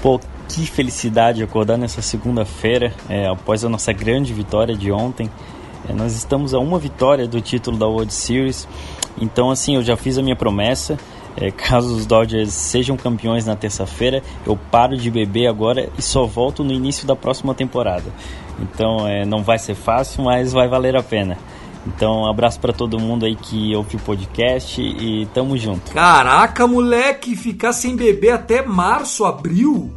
Pô, 0.00 0.18
que 0.48 0.66
felicidade 0.66 1.42
acordar 1.42 1.76
nessa 1.76 2.00
segunda-feira, 2.00 2.94
é, 3.06 3.26
após 3.26 3.62
a 3.62 3.68
nossa 3.68 3.92
grande 3.92 4.32
vitória 4.32 4.74
de 4.74 4.90
ontem. 4.90 5.30
É, 5.86 5.92
nós 5.92 6.14
estamos 6.14 6.54
a 6.54 6.58
uma 6.58 6.78
vitória 6.78 7.28
do 7.28 7.42
título 7.42 7.76
da 7.76 7.86
World 7.86 8.12
Series. 8.12 8.66
Então, 9.20 9.50
assim, 9.50 9.76
eu 9.76 9.82
já 9.82 9.98
fiz 9.98 10.16
a 10.16 10.22
minha 10.22 10.36
promessa. 10.36 10.98
É, 11.36 11.50
caso 11.50 11.94
os 11.94 12.06
Dodgers 12.06 12.52
sejam 12.52 12.96
campeões 12.96 13.44
na 13.44 13.54
terça-feira, 13.54 14.22
eu 14.46 14.56
paro 14.56 14.96
de 14.96 15.10
beber 15.10 15.46
agora 15.46 15.90
e 15.98 16.02
só 16.02 16.24
volto 16.24 16.64
no 16.64 16.72
início 16.72 17.06
da 17.06 17.14
próxima 17.14 17.54
temporada. 17.54 18.10
Então 18.58 19.06
é, 19.06 19.24
não 19.26 19.42
vai 19.42 19.58
ser 19.58 19.74
fácil, 19.74 20.24
mas 20.24 20.52
vai 20.52 20.66
valer 20.66 20.96
a 20.96 21.02
pena. 21.02 21.36
Então, 21.86 22.22
um 22.22 22.28
abraço 22.28 22.58
para 22.58 22.72
todo 22.72 22.98
mundo 22.98 23.24
aí 23.24 23.36
que 23.36 23.74
ouve 23.76 23.94
o 23.94 24.00
podcast 24.00 24.82
e 24.82 25.24
tamo 25.26 25.56
junto. 25.56 25.92
Caraca, 25.92 26.66
moleque, 26.66 27.36
ficar 27.36 27.72
sem 27.72 27.94
beber 27.94 28.30
até 28.30 28.60
março, 28.60 29.24
abril? 29.24 29.94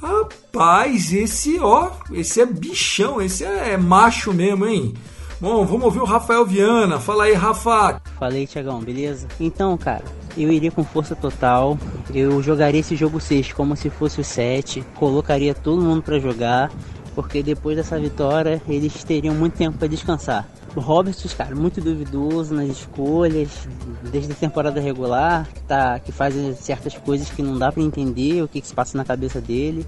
Rapaz, 0.00 1.12
esse 1.12 1.58
ó, 1.58 1.90
esse 2.12 2.40
é 2.40 2.46
bichão, 2.46 3.20
esse 3.20 3.44
é 3.44 3.76
macho 3.76 4.32
mesmo, 4.32 4.64
hein? 4.64 4.94
Bom, 5.40 5.64
vamos 5.64 5.84
ouvir 5.84 6.00
o 6.00 6.04
Rafael 6.04 6.44
Viana. 6.44 6.98
Fala 6.98 7.24
aí, 7.24 7.32
Rafa. 7.32 8.02
Falei, 8.18 8.44
Tiagão, 8.44 8.80
beleza? 8.80 9.28
Então, 9.38 9.78
cara, 9.78 10.02
eu 10.36 10.50
iria 10.50 10.72
com 10.72 10.82
força 10.82 11.14
total. 11.14 11.78
Eu 12.12 12.42
jogaria 12.42 12.80
esse 12.80 12.96
jogo 12.96 13.20
6 13.20 13.52
como 13.52 13.76
se 13.76 13.88
fosse 13.88 14.20
o 14.20 14.24
7. 14.24 14.84
Colocaria 14.96 15.54
todo 15.54 15.80
mundo 15.80 16.02
para 16.02 16.18
jogar. 16.18 16.72
Porque 17.14 17.40
depois 17.40 17.76
dessa 17.76 17.96
vitória 18.00 18.60
eles 18.68 19.04
teriam 19.04 19.32
muito 19.32 19.56
tempo 19.56 19.78
para 19.78 19.86
descansar. 19.86 20.48
O 20.74 20.80
Roberts, 20.80 21.32
cara, 21.34 21.54
muito 21.54 21.80
duvidoso 21.80 22.52
nas 22.52 22.68
escolhas, 22.68 23.68
desde 24.10 24.32
a 24.32 24.34
temporada 24.34 24.80
regular, 24.80 25.48
tá, 25.66 25.98
que 26.00 26.12
faz 26.12 26.34
certas 26.58 26.96
coisas 26.98 27.30
que 27.30 27.42
não 27.42 27.58
dá 27.58 27.72
para 27.72 27.82
entender 27.82 28.42
o 28.42 28.48
que, 28.48 28.60
que 28.60 28.66
se 28.66 28.74
passa 28.74 28.96
na 28.96 29.04
cabeça 29.04 29.40
dele, 29.40 29.84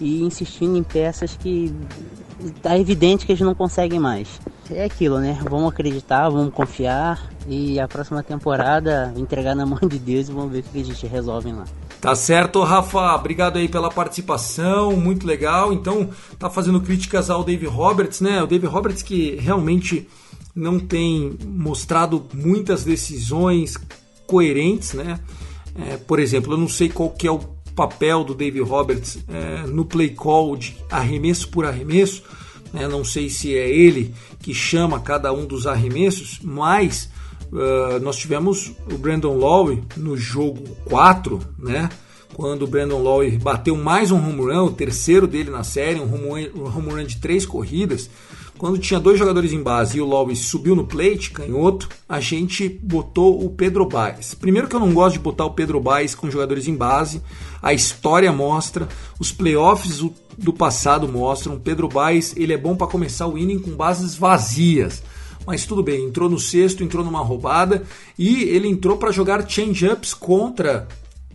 e 0.00 0.22
insistindo 0.22 0.76
em 0.76 0.82
peças 0.82 1.36
que 1.36 1.74
tá 2.62 2.78
evidente 2.78 3.26
que 3.26 3.32
eles 3.32 3.42
não 3.42 3.54
conseguem 3.54 3.98
mais. 3.98 4.28
É 4.70 4.84
aquilo, 4.84 5.18
né? 5.18 5.38
Vamos 5.48 5.72
acreditar, 5.72 6.28
vamos 6.28 6.52
confiar 6.52 7.30
e 7.46 7.80
a 7.80 7.88
próxima 7.88 8.22
temporada 8.22 9.12
entregar 9.16 9.54
na 9.54 9.64
mão 9.64 9.80
de 9.88 9.98
Deus 9.98 10.28
e 10.28 10.32
vamos 10.32 10.52
ver 10.52 10.60
o 10.60 10.62
que 10.62 10.80
a 10.80 10.84
gente 10.84 11.06
resolve 11.06 11.52
lá. 11.52 11.64
Tá 12.00 12.14
certo, 12.14 12.62
Rafa. 12.62 13.14
Obrigado 13.14 13.56
aí 13.56 13.68
pela 13.68 13.90
participação, 13.90 14.92
muito 14.96 15.26
legal. 15.26 15.72
Então, 15.72 16.10
tá 16.38 16.48
fazendo 16.50 16.80
críticas 16.80 17.30
ao 17.30 17.42
Dave 17.42 17.66
Roberts, 17.66 18.20
né? 18.20 18.42
O 18.42 18.46
Dave 18.46 18.66
Roberts 18.66 19.02
que 19.02 19.36
realmente 19.36 20.06
não 20.54 20.78
tem 20.78 21.36
mostrado 21.46 22.26
muitas 22.34 22.84
decisões 22.84 23.76
coerentes, 24.26 24.92
né? 24.92 25.18
É, 25.74 25.96
por 25.96 26.18
exemplo, 26.18 26.52
eu 26.52 26.58
não 26.58 26.68
sei 26.68 26.88
qual 26.88 27.10
que 27.10 27.26
é 27.26 27.30
o 27.30 27.38
papel 27.78 28.24
do 28.24 28.34
Dave 28.34 28.58
Roberts 28.58 29.20
é, 29.28 29.64
no 29.68 29.84
play 29.84 30.10
call 30.10 30.56
de 30.56 30.76
arremesso 30.90 31.48
por 31.48 31.64
arremesso. 31.64 32.24
Né? 32.72 32.88
Não 32.88 33.04
sei 33.04 33.30
se 33.30 33.56
é 33.56 33.70
ele 33.70 34.12
que 34.40 34.52
chama 34.52 34.98
cada 34.98 35.32
um 35.32 35.46
dos 35.46 35.64
arremessos, 35.64 36.40
mas 36.42 37.08
uh, 37.52 38.00
nós 38.00 38.16
tivemos 38.16 38.72
o 38.92 38.98
Brandon 38.98 39.36
Lowe 39.36 39.84
no 39.96 40.16
jogo 40.16 40.64
4, 40.86 41.38
né? 41.56 41.88
quando 42.34 42.62
o 42.62 42.66
Brandon 42.66 43.00
Lowe 43.00 43.38
bateu 43.38 43.76
mais 43.76 44.10
um 44.10 44.16
home 44.16 44.52
run, 44.52 44.64
o 44.64 44.72
terceiro 44.72 45.28
dele 45.28 45.50
na 45.50 45.62
série, 45.62 46.00
um 46.00 46.12
home 46.12 46.50
um 46.56 46.64
home 46.64 46.90
run 46.90 47.04
de 47.04 47.18
três 47.18 47.46
corridas. 47.46 48.10
Quando 48.58 48.76
tinha 48.76 48.98
dois 48.98 49.16
jogadores 49.16 49.52
em 49.52 49.62
base 49.62 49.98
e 49.98 50.00
o 50.00 50.04
Lowe 50.04 50.34
subiu 50.34 50.74
no 50.74 50.84
plate, 50.84 51.30
canhoto, 51.30 51.88
a 52.08 52.18
gente 52.18 52.68
botou 52.68 53.44
o 53.44 53.50
Pedro 53.50 53.86
Baez. 53.86 54.34
Primeiro 54.34 54.66
que 54.66 54.74
eu 54.74 54.80
não 54.80 54.92
gosto 54.92 55.14
de 55.14 55.20
botar 55.20 55.44
o 55.44 55.52
Pedro 55.52 55.80
Baez 55.80 56.12
com 56.12 56.28
jogadores 56.28 56.66
em 56.66 56.74
base, 56.74 57.22
a 57.62 57.72
história 57.72 58.32
mostra, 58.32 58.88
os 59.20 59.30
playoffs 59.30 60.02
do 60.36 60.52
passado 60.52 61.06
mostram, 61.06 61.58
Pedro 61.60 61.88
Baez 61.88 62.34
ele 62.36 62.52
é 62.52 62.58
bom 62.58 62.74
para 62.74 62.88
começar 62.88 63.28
o 63.28 63.38
inning 63.38 63.60
com 63.60 63.70
bases 63.70 64.16
vazias. 64.16 65.04
Mas 65.46 65.64
tudo 65.64 65.80
bem, 65.80 66.04
entrou 66.04 66.28
no 66.28 66.38
sexto, 66.38 66.82
entrou 66.82 67.04
numa 67.04 67.22
roubada 67.22 67.84
e 68.18 68.42
ele 68.42 68.66
entrou 68.66 68.96
para 68.96 69.12
jogar 69.12 69.48
change-ups 69.48 70.12
contra 70.12 70.88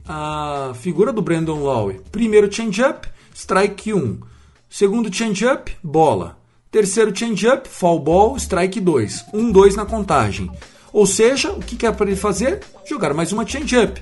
a 0.06 0.74
figura 0.76 1.14
do 1.14 1.22
Brandon 1.22 1.64
Lowe. 1.64 2.02
Primeiro 2.12 2.52
change-up, 2.54 3.08
strike 3.34 3.94
1. 3.94 4.20
Segundo 4.70 5.14
change-up, 5.14 5.74
bola. 5.82 6.43
Terceiro 6.74 7.16
change-up, 7.16 7.70
fall 7.70 8.00
ball, 8.00 8.36
strike 8.36 8.82
2. 8.82 9.26
1, 9.32 9.52
2 9.52 9.76
na 9.76 9.86
contagem. 9.86 10.50
Ou 10.92 11.06
seja, 11.06 11.52
o 11.52 11.60
que 11.60 11.86
é 11.86 11.92
para 11.92 12.08
ele 12.08 12.16
fazer? 12.16 12.62
Jogar 12.84 13.14
mais 13.14 13.32
uma 13.32 13.46
change-up. 13.46 14.02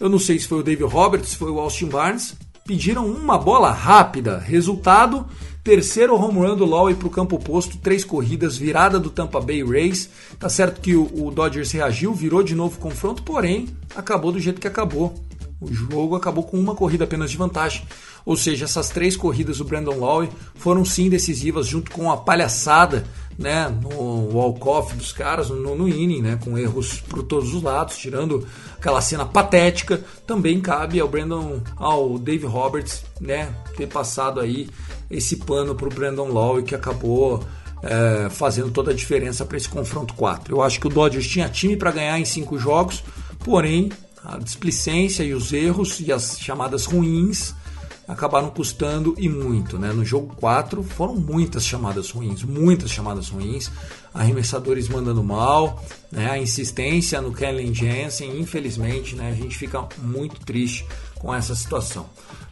Eu 0.00 0.08
não 0.08 0.18
sei 0.18 0.36
se 0.36 0.48
foi 0.48 0.58
o 0.58 0.62
David 0.64 0.92
Roberts, 0.92 1.28
se 1.28 1.36
foi 1.36 1.48
o 1.52 1.60
Austin 1.60 1.86
Barnes. 1.86 2.34
Pediram 2.66 3.06
uma 3.06 3.38
bola 3.38 3.70
rápida. 3.70 4.36
Resultado: 4.36 5.24
terceiro 5.62 6.16
home 6.16 6.40
run 6.40 6.56
do 6.56 6.64
Lowe 6.64 6.92
para 6.96 7.06
o 7.06 7.10
campo 7.10 7.36
oposto, 7.36 7.78
três 7.78 8.04
corridas, 8.04 8.56
virada 8.56 8.98
do 8.98 9.08
Tampa 9.08 9.40
Bay 9.40 9.62
Rays. 9.62 10.10
Tá 10.40 10.48
certo 10.48 10.80
que 10.80 10.96
o, 10.96 11.08
o 11.24 11.30
Dodgers 11.30 11.70
reagiu, 11.70 12.12
virou 12.12 12.42
de 12.42 12.56
novo 12.56 12.78
o 12.78 12.80
confronto, 12.80 13.22
porém 13.22 13.68
acabou 13.94 14.32
do 14.32 14.40
jeito 14.40 14.60
que 14.60 14.66
acabou. 14.66 15.14
O 15.62 15.72
jogo 15.72 16.16
acabou 16.16 16.42
com 16.42 16.58
uma 16.58 16.74
corrida 16.74 17.04
apenas 17.04 17.30
de 17.30 17.36
vantagem. 17.36 17.86
Ou 18.26 18.36
seja, 18.36 18.64
essas 18.64 18.88
três 18.88 19.16
corridas 19.16 19.58
do 19.58 19.64
Brandon 19.64 19.94
Lowe 19.94 20.28
foram 20.56 20.84
sim 20.84 21.08
decisivas, 21.08 21.68
junto 21.68 21.92
com 21.92 22.10
a 22.10 22.16
palhaçada 22.16 23.04
né, 23.38 23.68
no 23.68 24.34
walk-off 24.34 24.94
dos 24.96 25.12
caras, 25.12 25.50
no, 25.50 25.76
no 25.76 25.88
inning, 25.88 26.20
né, 26.20 26.38
com 26.42 26.58
erros 26.58 27.00
por 27.00 27.22
todos 27.22 27.54
os 27.54 27.62
lados, 27.62 27.96
tirando 27.96 28.46
aquela 28.76 29.00
cena 29.00 29.24
patética. 29.24 30.02
Também 30.26 30.60
cabe 30.60 30.98
ao 30.98 31.08
Brandon, 31.08 31.60
ao 31.76 32.18
Dave 32.18 32.46
Roberts, 32.46 33.04
né, 33.20 33.54
ter 33.76 33.86
passado 33.86 34.40
aí 34.40 34.68
esse 35.08 35.36
pano 35.36 35.74
para 35.76 35.86
o 35.86 35.94
Brandon 35.94 36.28
Lowe 36.28 36.64
que 36.64 36.74
acabou 36.74 37.44
é, 37.82 38.28
fazendo 38.30 38.70
toda 38.70 38.90
a 38.90 38.94
diferença 38.94 39.44
para 39.44 39.56
esse 39.56 39.68
confronto 39.68 40.14
4. 40.14 40.54
Eu 40.54 40.60
acho 40.62 40.80
que 40.80 40.86
o 40.88 40.90
Dodgers 40.90 41.26
tinha 41.26 41.48
time 41.48 41.76
para 41.76 41.92
ganhar 41.92 42.18
em 42.18 42.24
cinco 42.24 42.58
jogos, 42.58 43.02
porém 43.44 43.90
a 44.24 44.38
displicência 44.38 45.22
e 45.22 45.34
os 45.34 45.52
erros 45.52 46.00
e 46.00 46.12
as 46.12 46.38
chamadas 46.38 46.84
ruins 46.86 47.54
acabaram 48.06 48.50
custando 48.50 49.14
e 49.18 49.28
muito. 49.28 49.78
Né? 49.78 49.92
No 49.92 50.04
jogo 50.04 50.34
4 50.36 50.82
foram 50.82 51.14
muitas 51.14 51.64
chamadas 51.64 52.10
ruins, 52.10 52.42
muitas 52.42 52.90
chamadas 52.90 53.28
ruins, 53.28 53.70
arremessadores 54.12 54.88
mandando 54.88 55.22
mal, 55.22 55.82
né? 56.10 56.30
a 56.30 56.38
insistência 56.38 57.20
no 57.20 57.32
Kellen 57.32 57.74
Jensen, 57.74 58.38
infelizmente 58.38 59.16
né? 59.16 59.30
a 59.30 59.34
gente 59.34 59.56
fica 59.56 59.86
muito 59.98 60.40
triste 60.44 60.86
com 61.18 61.34
essa 61.34 61.54
situação. 61.54 62.06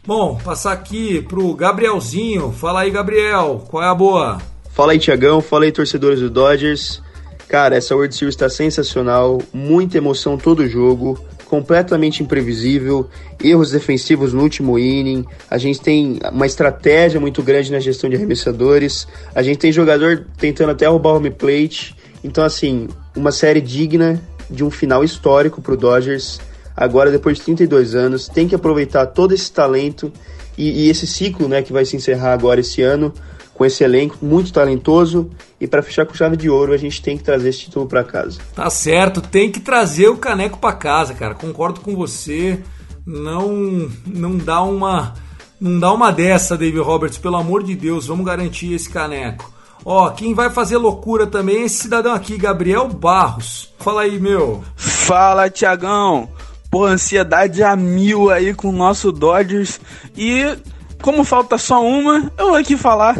Bom, 0.05 0.39
passar 0.43 0.71
aqui 0.71 1.21
pro 1.21 1.53
Gabrielzinho. 1.53 2.51
Fala 2.51 2.81
aí, 2.81 2.89
Gabriel, 2.89 3.65
qual 3.69 3.83
é 3.83 3.87
a 3.87 3.95
boa? 3.95 4.41
Fala 4.71 4.93
aí, 4.93 4.99
Tiagão, 4.99 5.41
fala 5.41 5.65
aí, 5.65 5.71
torcedores 5.71 6.19
do 6.19 6.29
Dodgers. 6.29 7.01
Cara, 7.47 7.75
essa 7.75 7.93
World 7.93 8.15
Series 8.15 8.33
está 8.33 8.49
sensacional, 8.49 9.39
muita 9.53 9.97
emoção 9.97 10.37
todo 10.37 10.67
jogo 10.67 11.19
completamente 11.51 12.23
imprevisível, 12.23 13.09
erros 13.43 13.71
defensivos 13.71 14.31
no 14.31 14.41
último 14.41 14.79
inning, 14.79 15.25
a 15.49 15.57
gente 15.57 15.81
tem 15.81 16.17
uma 16.31 16.45
estratégia 16.45 17.19
muito 17.19 17.43
grande 17.43 17.69
na 17.69 17.79
gestão 17.81 18.09
de 18.09 18.15
arremessadores, 18.15 19.05
a 19.35 19.43
gente 19.43 19.57
tem 19.57 19.69
jogador 19.69 20.25
tentando 20.37 20.71
até 20.71 20.87
roubar 20.87 21.11
o 21.11 21.17
home 21.17 21.29
plate, 21.29 21.93
então 22.23 22.41
assim, 22.41 22.87
uma 23.13 23.33
série 23.33 23.59
digna 23.59 24.17
de 24.49 24.63
um 24.63 24.71
final 24.71 25.03
histórico 25.03 25.61
para 25.61 25.73
o 25.73 25.77
Dodgers, 25.77 26.39
agora 26.73 27.11
depois 27.11 27.37
de 27.37 27.43
32 27.43 27.95
anos, 27.95 28.29
tem 28.29 28.47
que 28.47 28.55
aproveitar 28.55 29.07
todo 29.07 29.33
esse 29.33 29.51
talento 29.51 30.09
e, 30.57 30.85
e 30.85 30.89
esse 30.89 31.05
ciclo 31.05 31.49
né, 31.49 31.61
que 31.61 31.73
vai 31.73 31.83
se 31.83 31.97
encerrar 31.97 32.31
agora 32.31 32.61
esse 32.61 32.81
ano, 32.81 33.13
com 33.61 33.65
esse 33.65 33.83
elenco 33.83 34.17
muito 34.23 34.51
talentoso 34.51 35.29
e 35.59 35.67
para 35.67 35.83
fechar 35.83 36.03
com 36.07 36.15
chave 36.15 36.35
de 36.35 36.49
ouro 36.49 36.73
a 36.73 36.77
gente 36.77 36.99
tem 36.99 37.15
que 37.15 37.23
trazer 37.23 37.49
esse 37.49 37.59
título 37.59 37.85
para 37.85 38.03
casa. 38.03 38.39
Tá 38.55 38.67
certo, 38.71 39.21
tem 39.21 39.51
que 39.51 39.59
trazer 39.59 40.07
o 40.07 40.17
caneco 40.17 40.57
para 40.57 40.73
casa, 40.73 41.13
cara. 41.13 41.35
Concordo 41.35 41.79
com 41.79 41.95
você. 41.95 42.59
Não 43.05 43.87
não 44.07 44.35
dá 44.35 44.63
uma 44.63 45.13
não 45.59 45.79
dá 45.79 45.93
uma 45.93 46.09
dessa, 46.11 46.57
David 46.57 46.79
Roberts, 46.79 47.19
pelo 47.19 47.35
amor 47.35 47.61
de 47.61 47.75
Deus, 47.75 48.07
vamos 48.07 48.25
garantir 48.25 48.73
esse 48.73 48.89
caneco. 48.89 49.53
Ó, 49.85 50.09
quem 50.09 50.33
vai 50.33 50.49
fazer 50.49 50.77
loucura 50.77 51.27
também 51.27 51.57
é 51.57 51.65
esse 51.65 51.83
cidadão 51.83 52.15
aqui, 52.15 52.37
Gabriel 52.37 52.87
Barros. 52.87 53.71
Fala 53.77 54.01
aí, 54.01 54.19
meu. 54.19 54.63
Fala, 54.75 55.51
Tiagão. 55.51 56.29
Pô, 56.71 56.85
ansiedade 56.85 57.61
a 57.61 57.75
mil 57.75 58.31
aí 58.31 58.55
com 58.55 58.69
o 58.69 58.71
nosso 58.71 59.11
Dodgers. 59.11 59.79
E 60.17 60.57
como 61.01 61.23
falta 61.23 61.57
só 61.57 61.83
uma, 61.83 62.31
eu 62.37 62.49
vou 62.49 62.55
aqui 62.55 62.77
falar 62.77 63.17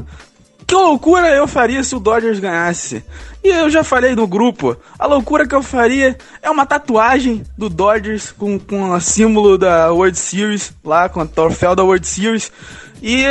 que 0.72 0.76
loucura 0.76 1.28
eu 1.28 1.46
faria 1.50 1.84
se 1.84 1.94
o 1.94 2.00
Dodgers 2.00 2.40
ganhasse? 2.40 3.04
E 3.44 3.50
eu 3.50 3.70
já 3.70 3.84
falei 3.84 4.16
no 4.16 4.26
grupo, 4.26 4.78
a 4.98 5.06
loucura 5.06 5.46
que 5.46 5.54
eu 5.54 5.62
faria 5.62 6.18
é 6.42 6.50
uma 6.50 6.66
tatuagem 6.66 7.44
do 7.58 7.68
Dodgers 7.68 8.32
com, 8.32 8.58
com 8.58 8.90
o 8.90 9.02
símbolo 9.02 9.58
da 9.58 9.92
World 9.92 10.18
Series, 10.18 10.72
lá 10.82 11.10
com 11.10 11.24
o 11.24 11.28
troféu 11.28 11.76
da 11.76 11.84
World 11.84 12.08
Series, 12.08 12.54
e 13.02 13.26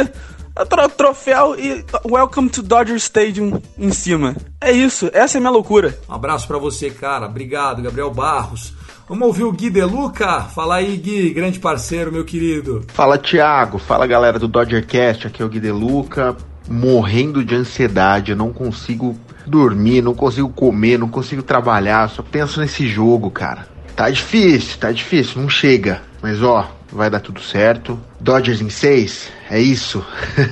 o 0.55 0.89
troféu 0.91 1.59
e 1.59 1.83
Welcome 2.05 2.51
to 2.51 2.63
Dodger 2.63 2.97
Stadium 2.97 3.59
em 3.79 3.91
cima. 3.91 4.37
É 4.61 4.71
isso, 4.71 5.09
essa 5.11 5.39
é 5.39 5.39
a 5.39 5.41
minha 5.41 5.51
loucura. 5.51 5.99
Um 6.11 6.15
abraço 6.15 6.47
para 6.47 6.59
você, 6.59 6.91
cara. 6.91 7.25
Obrigado, 7.25 7.81
Gabriel 7.81 8.11
Barros. 8.11 8.75
Vamos 9.09 9.27
ouvir 9.27 9.45
o 9.45 9.53
Gui 9.53 9.71
Deluca? 9.71 10.43
Fala 10.43 10.75
aí, 10.75 10.95
Gui, 10.99 11.31
grande 11.31 11.59
parceiro, 11.59 12.13
meu 12.13 12.25
querido. 12.25 12.85
Fala, 12.89 13.17
Thiago. 13.17 13.79
Fala, 13.79 14.07
galera 14.07 14.39
do 14.39 14.47
Dodgercast. 14.47 15.27
Aqui 15.27 15.43
é 15.43 15.45
o 15.45 15.49
Gui 15.49 15.59
Deluca 15.59 16.37
morrendo 16.69 17.45
de 17.45 17.55
ansiedade, 17.55 18.33
eu 18.33 18.37
não 18.37 18.53
consigo 18.53 19.17
dormir, 19.47 20.03
não 20.03 20.15
consigo 20.15 20.49
comer, 20.49 20.99
não 20.99 21.09
consigo 21.09 21.43
trabalhar, 21.43 22.09
só 22.09 22.23
penso 22.23 22.61
nesse 22.61 22.87
jogo, 22.87 23.31
cara. 23.31 23.67
Tá 23.97 24.09
difícil, 24.09 24.79
tá 24.79 24.91
difícil, 24.93 25.43
não 25.43 25.49
chega. 25.49 26.03
Mas 26.23 26.43
ó, 26.43 26.71
vai 26.93 27.11
dar 27.11 27.21
tudo 27.21 27.41
certo. 27.41 27.99
Dodgers 28.21 28.61
em 28.61 28.71
seis, 28.71 29.31
é 29.51 29.61
isso? 29.61 30.05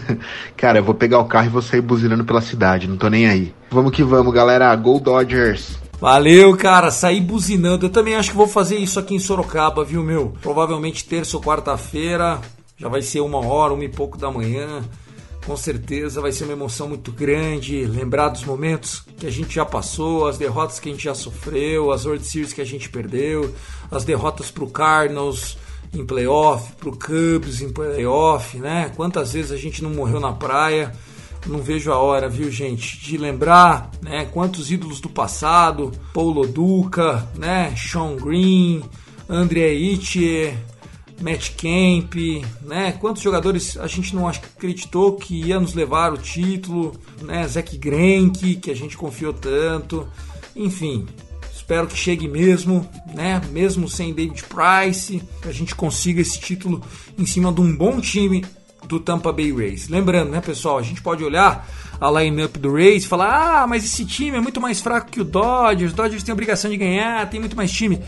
cara, 0.56 0.78
eu 0.78 0.84
vou 0.84 0.94
pegar 0.94 1.18
o 1.18 1.26
carro 1.26 1.46
e 1.46 1.50
vou 1.50 1.62
sair 1.62 1.80
buzinando 1.80 2.24
pela 2.24 2.40
cidade, 2.40 2.88
não 2.88 2.96
tô 2.96 3.08
nem 3.08 3.28
aí. 3.28 3.54
Vamos 3.70 3.92
que 3.92 4.02
vamos, 4.02 4.32
galera. 4.32 4.74
Go 4.76 4.98
Dodgers! 4.98 5.78
Valeu, 6.00 6.56
cara, 6.56 6.90
sair 6.90 7.20
buzinando. 7.20 7.86
Eu 7.86 7.90
também 7.90 8.14
acho 8.14 8.30
que 8.30 8.36
vou 8.36 8.46
fazer 8.46 8.76
isso 8.76 9.00
aqui 9.00 9.14
em 9.14 9.18
Sorocaba, 9.18 9.84
viu, 9.84 10.02
meu? 10.02 10.32
Provavelmente 10.40 11.04
terça 11.04 11.36
ou 11.36 11.42
quarta-feira, 11.42 12.38
já 12.76 12.88
vai 12.88 13.02
ser 13.02 13.20
uma 13.20 13.44
hora, 13.44 13.74
uma 13.74 13.84
e 13.84 13.88
pouco 13.88 14.16
da 14.16 14.30
manhã. 14.30 14.82
Com 15.48 15.56
certeza 15.56 16.20
vai 16.20 16.30
ser 16.30 16.44
uma 16.44 16.52
emoção 16.52 16.88
muito 16.88 17.10
grande, 17.10 17.86
lembrar 17.86 18.28
dos 18.28 18.44
momentos 18.44 19.02
que 19.16 19.26
a 19.26 19.30
gente 19.30 19.54
já 19.54 19.64
passou, 19.64 20.26
as 20.26 20.36
derrotas 20.36 20.78
que 20.78 20.90
a 20.90 20.92
gente 20.92 21.04
já 21.04 21.14
sofreu, 21.14 21.90
as 21.90 22.04
World 22.04 22.22
Series 22.22 22.52
que 22.52 22.60
a 22.60 22.66
gente 22.66 22.90
perdeu, 22.90 23.54
as 23.90 24.04
derrotas 24.04 24.50
pro 24.50 24.66
Cardinals 24.66 25.56
em 25.94 26.04
playoff, 26.04 26.70
pro 26.72 26.92
Cubs 26.92 27.62
em 27.62 27.72
playoff, 27.72 28.58
né? 28.58 28.92
Quantas 28.94 29.32
vezes 29.32 29.50
a 29.50 29.56
gente 29.56 29.82
não 29.82 29.88
morreu 29.88 30.20
na 30.20 30.32
praia? 30.32 30.92
Não 31.46 31.62
vejo 31.62 31.90
a 31.90 31.96
hora, 31.96 32.28
viu, 32.28 32.50
gente, 32.50 33.00
de 33.00 33.16
lembrar, 33.16 33.90
né? 34.02 34.28
Quantos 34.30 34.70
ídolos 34.70 35.00
do 35.00 35.08
passado, 35.08 35.92
Paulo 36.12 36.46
Duca, 36.46 37.26
né? 37.34 37.74
Sean 37.74 38.16
Green, 38.16 38.82
André 39.26 39.72
Itche, 39.72 40.54
Matt 41.20 41.50
Kemp, 41.56 42.14
né? 42.62 42.92
Quantos 42.92 43.22
jogadores 43.22 43.76
a 43.76 43.86
gente 43.86 44.14
não 44.14 44.28
acreditou 44.28 45.16
que 45.16 45.46
ia 45.46 45.58
nos 45.58 45.74
levar 45.74 46.12
o 46.12 46.18
título, 46.18 46.94
né? 47.22 47.46
Zack 47.46 47.76
Greinke, 47.76 48.56
que 48.56 48.70
a 48.70 48.76
gente 48.76 48.96
confiou 48.96 49.32
tanto. 49.32 50.06
Enfim, 50.54 51.06
Espero 51.68 51.86
que 51.86 51.98
chegue 51.98 52.26
mesmo, 52.26 52.88
né? 53.14 53.42
Mesmo 53.50 53.90
sem 53.90 54.14
David 54.14 54.42
Price, 54.44 55.22
que 55.42 55.48
a 55.48 55.52
gente 55.52 55.74
consiga 55.74 56.18
esse 56.18 56.40
título 56.40 56.82
em 57.18 57.26
cima 57.26 57.52
de 57.52 57.60
um 57.60 57.76
bom 57.76 58.00
time 58.00 58.42
do 58.86 58.98
Tampa 58.98 59.30
Bay 59.30 59.52
Rays. 59.52 59.86
Lembrando, 59.86 60.30
né, 60.30 60.40
pessoal, 60.40 60.78
a 60.78 60.82
gente 60.82 61.02
pode 61.02 61.22
olhar 61.22 61.68
a 62.00 62.10
line-up 62.10 62.58
do 62.58 62.72
Rays 62.72 63.04
e 63.04 63.06
falar: 63.06 63.64
ah, 63.64 63.66
mas 63.66 63.84
esse 63.84 64.06
time 64.06 64.38
é 64.38 64.40
muito 64.40 64.62
mais 64.62 64.80
fraco 64.80 65.10
que 65.10 65.20
o 65.20 65.24
Dodgers, 65.24 65.92
o 65.92 65.94
Dodgers 65.94 66.22
tem 66.22 66.32
obrigação 66.32 66.70
de 66.70 66.78
ganhar, 66.78 67.28
tem 67.28 67.38
muito 67.38 67.54
mais 67.54 67.70
time. 67.70 68.00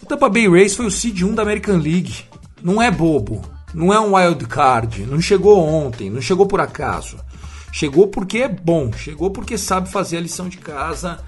O 0.00 0.06
Tampa 0.06 0.28
Bay 0.28 0.48
Rays 0.48 0.76
foi 0.76 0.86
o 0.86 0.90
seed 0.90 1.22
1 1.22 1.34
da 1.34 1.42
American 1.42 1.78
League. 1.78 2.27
Não 2.62 2.80
é 2.82 2.90
bobo, 2.90 3.42
não 3.72 3.92
é 3.92 4.00
um 4.00 4.16
wild 4.16 4.46
card, 4.46 5.06
não 5.06 5.20
chegou 5.20 5.58
ontem, 5.58 6.10
não 6.10 6.20
chegou 6.20 6.46
por 6.46 6.60
acaso. 6.60 7.16
Chegou 7.72 8.08
porque 8.08 8.38
é 8.38 8.48
bom, 8.48 8.92
chegou 8.92 9.30
porque 9.30 9.58
sabe 9.58 9.90
fazer 9.90 10.16
a 10.16 10.20
lição 10.20 10.48
de 10.48 10.56
casa. 10.56 11.20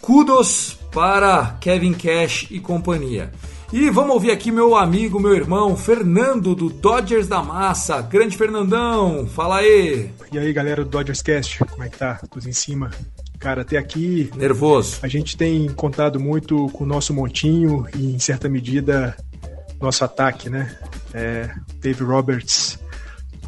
Kudos 0.00 0.78
para 0.90 1.56
Kevin 1.60 1.92
Cash 1.92 2.46
e 2.50 2.58
companhia. 2.58 3.30
E 3.70 3.90
vamos 3.90 4.14
ouvir 4.14 4.30
aqui 4.30 4.50
meu 4.50 4.74
amigo, 4.74 5.20
meu 5.20 5.34
irmão, 5.34 5.76
Fernando 5.76 6.54
do 6.54 6.70
Dodgers 6.70 7.28
da 7.28 7.42
Massa. 7.42 8.00
Grande 8.00 8.34
Fernandão, 8.34 9.26
fala 9.26 9.58
aí. 9.58 10.10
E 10.32 10.38
aí, 10.38 10.52
galera 10.54 10.82
do 10.82 10.90
Dodgers 10.90 11.20
Cast, 11.20 11.58
como 11.66 11.84
é 11.84 11.90
que 11.90 11.98
tá? 11.98 12.18
Tudo 12.30 12.48
em 12.48 12.52
cima? 12.52 12.90
Cara, 13.38 13.60
até 13.60 13.76
aqui. 13.76 14.30
Nervoso. 14.34 14.98
A 15.02 15.08
gente 15.08 15.36
tem 15.36 15.68
contado 15.68 16.18
muito 16.18 16.68
com 16.70 16.84
o 16.84 16.86
nosso 16.86 17.12
montinho 17.12 17.86
e, 17.94 18.14
em 18.14 18.18
certa 18.18 18.48
medida, 18.48 19.14
nosso 19.80 20.04
ataque, 20.04 20.50
né? 20.50 20.76
É, 21.12 21.50
Dave 21.80 22.02
Roberts 22.02 22.78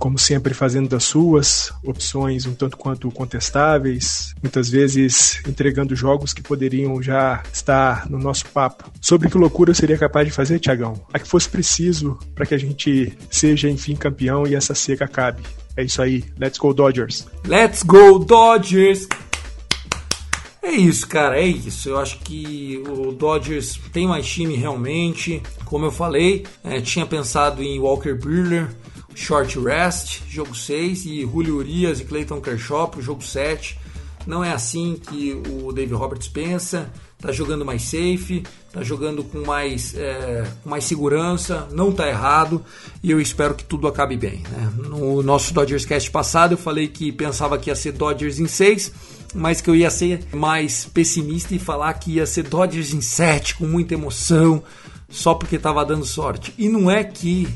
como 0.00 0.18
sempre, 0.18 0.54
fazendo 0.54 0.88
das 0.88 1.04
suas 1.04 1.70
opções 1.84 2.46
um 2.46 2.54
tanto 2.54 2.76
quanto 2.76 3.10
contestáveis, 3.10 4.34
muitas 4.42 4.70
vezes 4.70 5.42
entregando 5.46 5.94
jogos 5.94 6.32
que 6.32 6.42
poderiam 6.42 7.00
já 7.02 7.42
estar 7.52 8.08
no 8.08 8.18
nosso 8.18 8.46
papo. 8.46 8.90
Sobre 8.98 9.28
que 9.28 9.36
loucura 9.36 9.74
seria 9.74 9.98
capaz 9.98 10.26
de 10.26 10.32
fazer, 10.32 10.58
Tiagão? 10.58 10.94
A 11.12 11.18
que 11.18 11.28
fosse 11.28 11.50
preciso 11.50 12.18
para 12.34 12.46
que 12.46 12.54
a 12.54 12.58
gente 12.58 13.12
seja, 13.30 13.68
enfim, 13.68 13.94
campeão 13.94 14.46
e 14.46 14.54
essa 14.54 14.74
seca 14.74 15.04
acabe. 15.04 15.42
É 15.76 15.84
isso 15.84 16.00
aí. 16.00 16.24
Let's 16.38 16.58
go, 16.58 16.72
Dodgers! 16.72 17.26
Let's 17.46 17.82
go, 17.82 18.18
Dodgers! 18.18 19.06
É 20.62 20.72
isso, 20.72 21.06
cara, 21.08 21.40
é 21.40 21.46
isso. 21.46 21.88
Eu 21.88 21.98
acho 21.98 22.18
que 22.18 22.82
o 22.86 23.12
Dodgers 23.12 23.80
tem 23.92 24.06
mais 24.06 24.26
time 24.26 24.56
realmente. 24.56 25.42
Como 25.64 25.86
eu 25.86 25.90
falei, 25.90 26.44
é, 26.62 26.80
tinha 26.80 27.06
pensado 27.06 27.62
em 27.62 27.78
Walker 27.78 28.14
Buehler, 28.14 28.68
short 29.14 29.58
rest, 29.58 30.20
jogo 30.28 30.54
6, 30.54 31.06
e 31.06 31.22
Julio 31.22 31.56
Urias 31.56 32.00
e 32.00 32.04
Clayton 32.04 32.40
Kershaw 32.40 32.88
pro 32.88 33.00
jogo 33.00 33.22
7. 33.22 33.78
Não 34.26 34.44
é 34.44 34.52
assim 34.52 34.96
que 34.96 35.32
o 35.48 35.72
David 35.72 35.94
Roberts 35.94 36.28
pensa. 36.28 36.90
Tá 37.20 37.32
jogando 37.32 37.66
mais 37.66 37.82
safe, 37.82 38.42
tá 38.72 38.82
jogando 38.82 39.22
com 39.22 39.44
mais, 39.44 39.94
é, 39.94 40.42
com 40.62 40.70
mais 40.70 40.84
segurança, 40.84 41.68
não 41.70 41.92
tá 41.92 42.08
errado 42.08 42.64
e 43.02 43.10
eu 43.10 43.20
espero 43.20 43.54
que 43.54 43.62
tudo 43.62 43.86
acabe 43.86 44.16
bem. 44.16 44.42
Né? 44.50 44.72
No 44.88 45.22
nosso 45.22 45.52
Dodgers 45.52 45.84
Cast 45.84 46.10
passado 46.10 46.52
eu 46.52 46.58
falei 46.58 46.88
que 46.88 47.12
pensava 47.12 47.58
que 47.58 47.68
ia 47.68 47.76
ser 47.76 47.92
Dodgers 47.92 48.38
em 48.38 48.46
6, 48.46 48.92
mas 49.34 49.60
que 49.60 49.70
eu 49.70 49.76
ia 49.76 49.90
ser 49.90 50.24
mais 50.32 50.84
pessimista 50.86 51.54
e 51.54 51.58
falar 51.58 51.94
que 51.94 52.12
ia 52.12 52.26
ser 52.26 52.44
Dodgers 52.44 52.92
em 52.92 53.00
7 53.00 53.56
com 53.56 53.66
muita 53.66 53.94
emoção, 53.94 54.62
só 55.08 55.34
porque 55.34 55.58
tava 55.58 55.84
dando 55.84 56.04
sorte. 56.04 56.54
E 56.58 56.68
não 56.68 56.90
é 56.90 57.04
que 57.04 57.48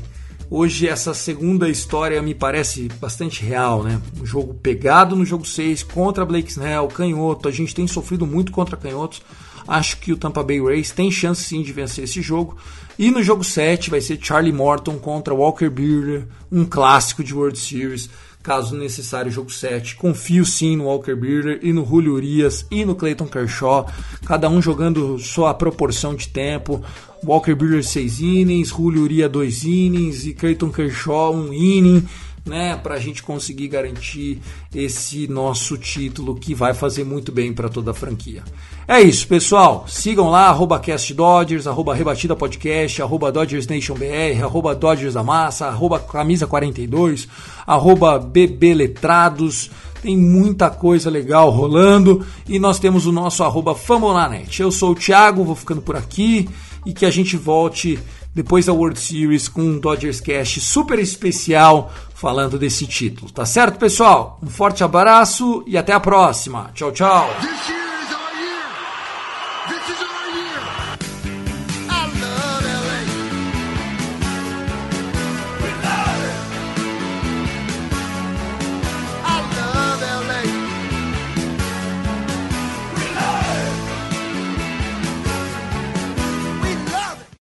Hoje 0.49 0.87
essa 0.87 1.11
segunda 1.11 1.67
história 1.67 2.21
me 2.21 2.35
parece 2.35 2.87
bastante 3.01 3.43
real, 3.43 3.83
né? 3.83 3.99
Um 4.21 4.25
jogo 4.25 4.53
pegado 4.53 5.15
no 5.15 5.25
jogo 5.25 5.43
6 5.43 5.81
contra 5.81 6.23
Blake 6.23 6.51
Snell, 6.51 6.87
canhoto. 6.87 7.49
A 7.49 7.51
gente 7.51 7.73
tem 7.73 7.87
sofrido 7.87 8.27
muito 8.27 8.51
contra 8.51 8.77
canhotos. 8.77 9.23
Acho 9.67 9.97
que 9.97 10.13
o 10.13 10.17
Tampa 10.17 10.43
Bay 10.43 10.61
Rays 10.61 10.91
tem 10.91 11.09
chance 11.09 11.43
sim 11.43 11.63
de 11.63 11.73
vencer 11.73 12.03
esse 12.03 12.21
jogo. 12.21 12.57
E 12.97 13.09
no 13.09 13.23
jogo 13.23 13.43
7 13.43 13.89
vai 13.89 13.99
ser 13.99 14.19
Charlie 14.21 14.53
Morton 14.53 14.99
contra 14.99 15.33
Walker 15.33 15.69
Buehler, 15.69 16.27
um 16.51 16.63
clássico 16.63 17.23
de 17.23 17.33
World 17.33 17.57
Series 17.57 18.07
caso 18.45 18.77
necessário, 18.77 19.31
jogo 19.31 19.51
7. 19.51 19.95
Confio 19.95 20.45
sim 20.45 20.77
no 20.77 20.83
Walker 20.83 21.15
Buehler 21.15 21.59
e 21.63 21.73
no 21.73 21.83
Julio 21.83 22.13
Urias 22.13 22.63
e 22.69 22.85
no 22.85 22.93
Clayton 22.93 23.25
Kershaw, 23.25 23.87
cada 24.23 24.47
um 24.47 24.61
jogando 24.61 25.17
sua 25.17 25.51
proporção 25.55 26.13
de 26.13 26.29
tempo. 26.29 26.79
Walker 27.23 27.55
Buehler 27.55 27.83
6 27.83 28.19
innings, 28.19 28.69
Julio 28.69 29.01
Urias 29.01 29.31
2 29.31 29.63
innings 29.63 30.25
e 30.27 30.33
Clayton 30.35 30.69
Kershaw 30.69 31.33
1 31.33 31.39
um 31.39 31.53
inning, 31.53 32.07
né, 32.45 32.77
para 32.81 32.95
a 32.95 32.99
gente 32.99 33.23
conseguir 33.23 33.67
garantir 33.67 34.39
esse 34.73 35.27
nosso 35.27 35.77
título 35.77 36.35
que 36.35 36.53
vai 36.53 36.75
fazer 36.75 37.03
muito 37.03 37.31
bem 37.31 37.51
para 37.51 37.67
toda 37.67 37.91
a 37.91 37.93
franquia. 37.93 38.43
É 38.87 39.01
isso, 39.01 39.27
pessoal. 39.27 39.85
Sigam 39.87 40.29
lá, 40.29 40.47
arroba 40.47 40.79
CastDodgers, 40.79 41.65
arroba 41.65 41.95
Rebatida 41.95 42.35
Podcast, 42.35 43.01
arroba 43.01 43.31
DodgersNationBR, 43.31 44.43
arroba 44.43 44.75
Dodgers 44.75 45.15
da 45.15 45.23
Massa, 45.23 45.65
arroba 45.65 45.99
Camisa42, 45.99 47.27
arroba 47.65 48.19
BBLetrados. 48.19 49.71
Tem 50.03 50.15
muita 50.15 50.69
coisa 50.69 51.09
legal 51.09 51.49
rolando 51.49 52.23
e 52.47 52.59
nós 52.59 52.77
temos 52.77 53.07
o 53.07 53.11
nosso 53.11 53.43
arroba 53.43 53.73
Famonanet. 53.73 54.61
Eu 54.61 54.71
sou 54.71 54.91
o 54.91 54.95
Thiago, 54.95 55.43
vou 55.43 55.55
ficando 55.55 55.81
por 55.81 55.95
aqui 55.95 56.47
e 56.85 56.93
que 56.93 57.07
a 57.07 57.09
gente 57.09 57.35
volte 57.35 57.97
depois 58.35 58.65
da 58.65 58.73
World 58.73 58.99
Series 58.99 59.47
com 59.47 59.61
um 59.61 59.79
Dodgers 59.79 60.19
Cast 60.19 60.59
super 60.59 60.99
especial 60.99 61.91
falando 62.15 62.57
desse 62.57 62.87
título. 62.87 63.31
Tá 63.31 63.45
certo, 63.45 63.77
pessoal? 63.77 64.39
Um 64.41 64.49
forte 64.49 64.83
abraço 64.83 65.63
e 65.67 65.77
até 65.77 65.93
a 65.93 65.99
próxima. 65.99 66.71
Tchau, 66.73 66.91
tchau. 66.91 67.29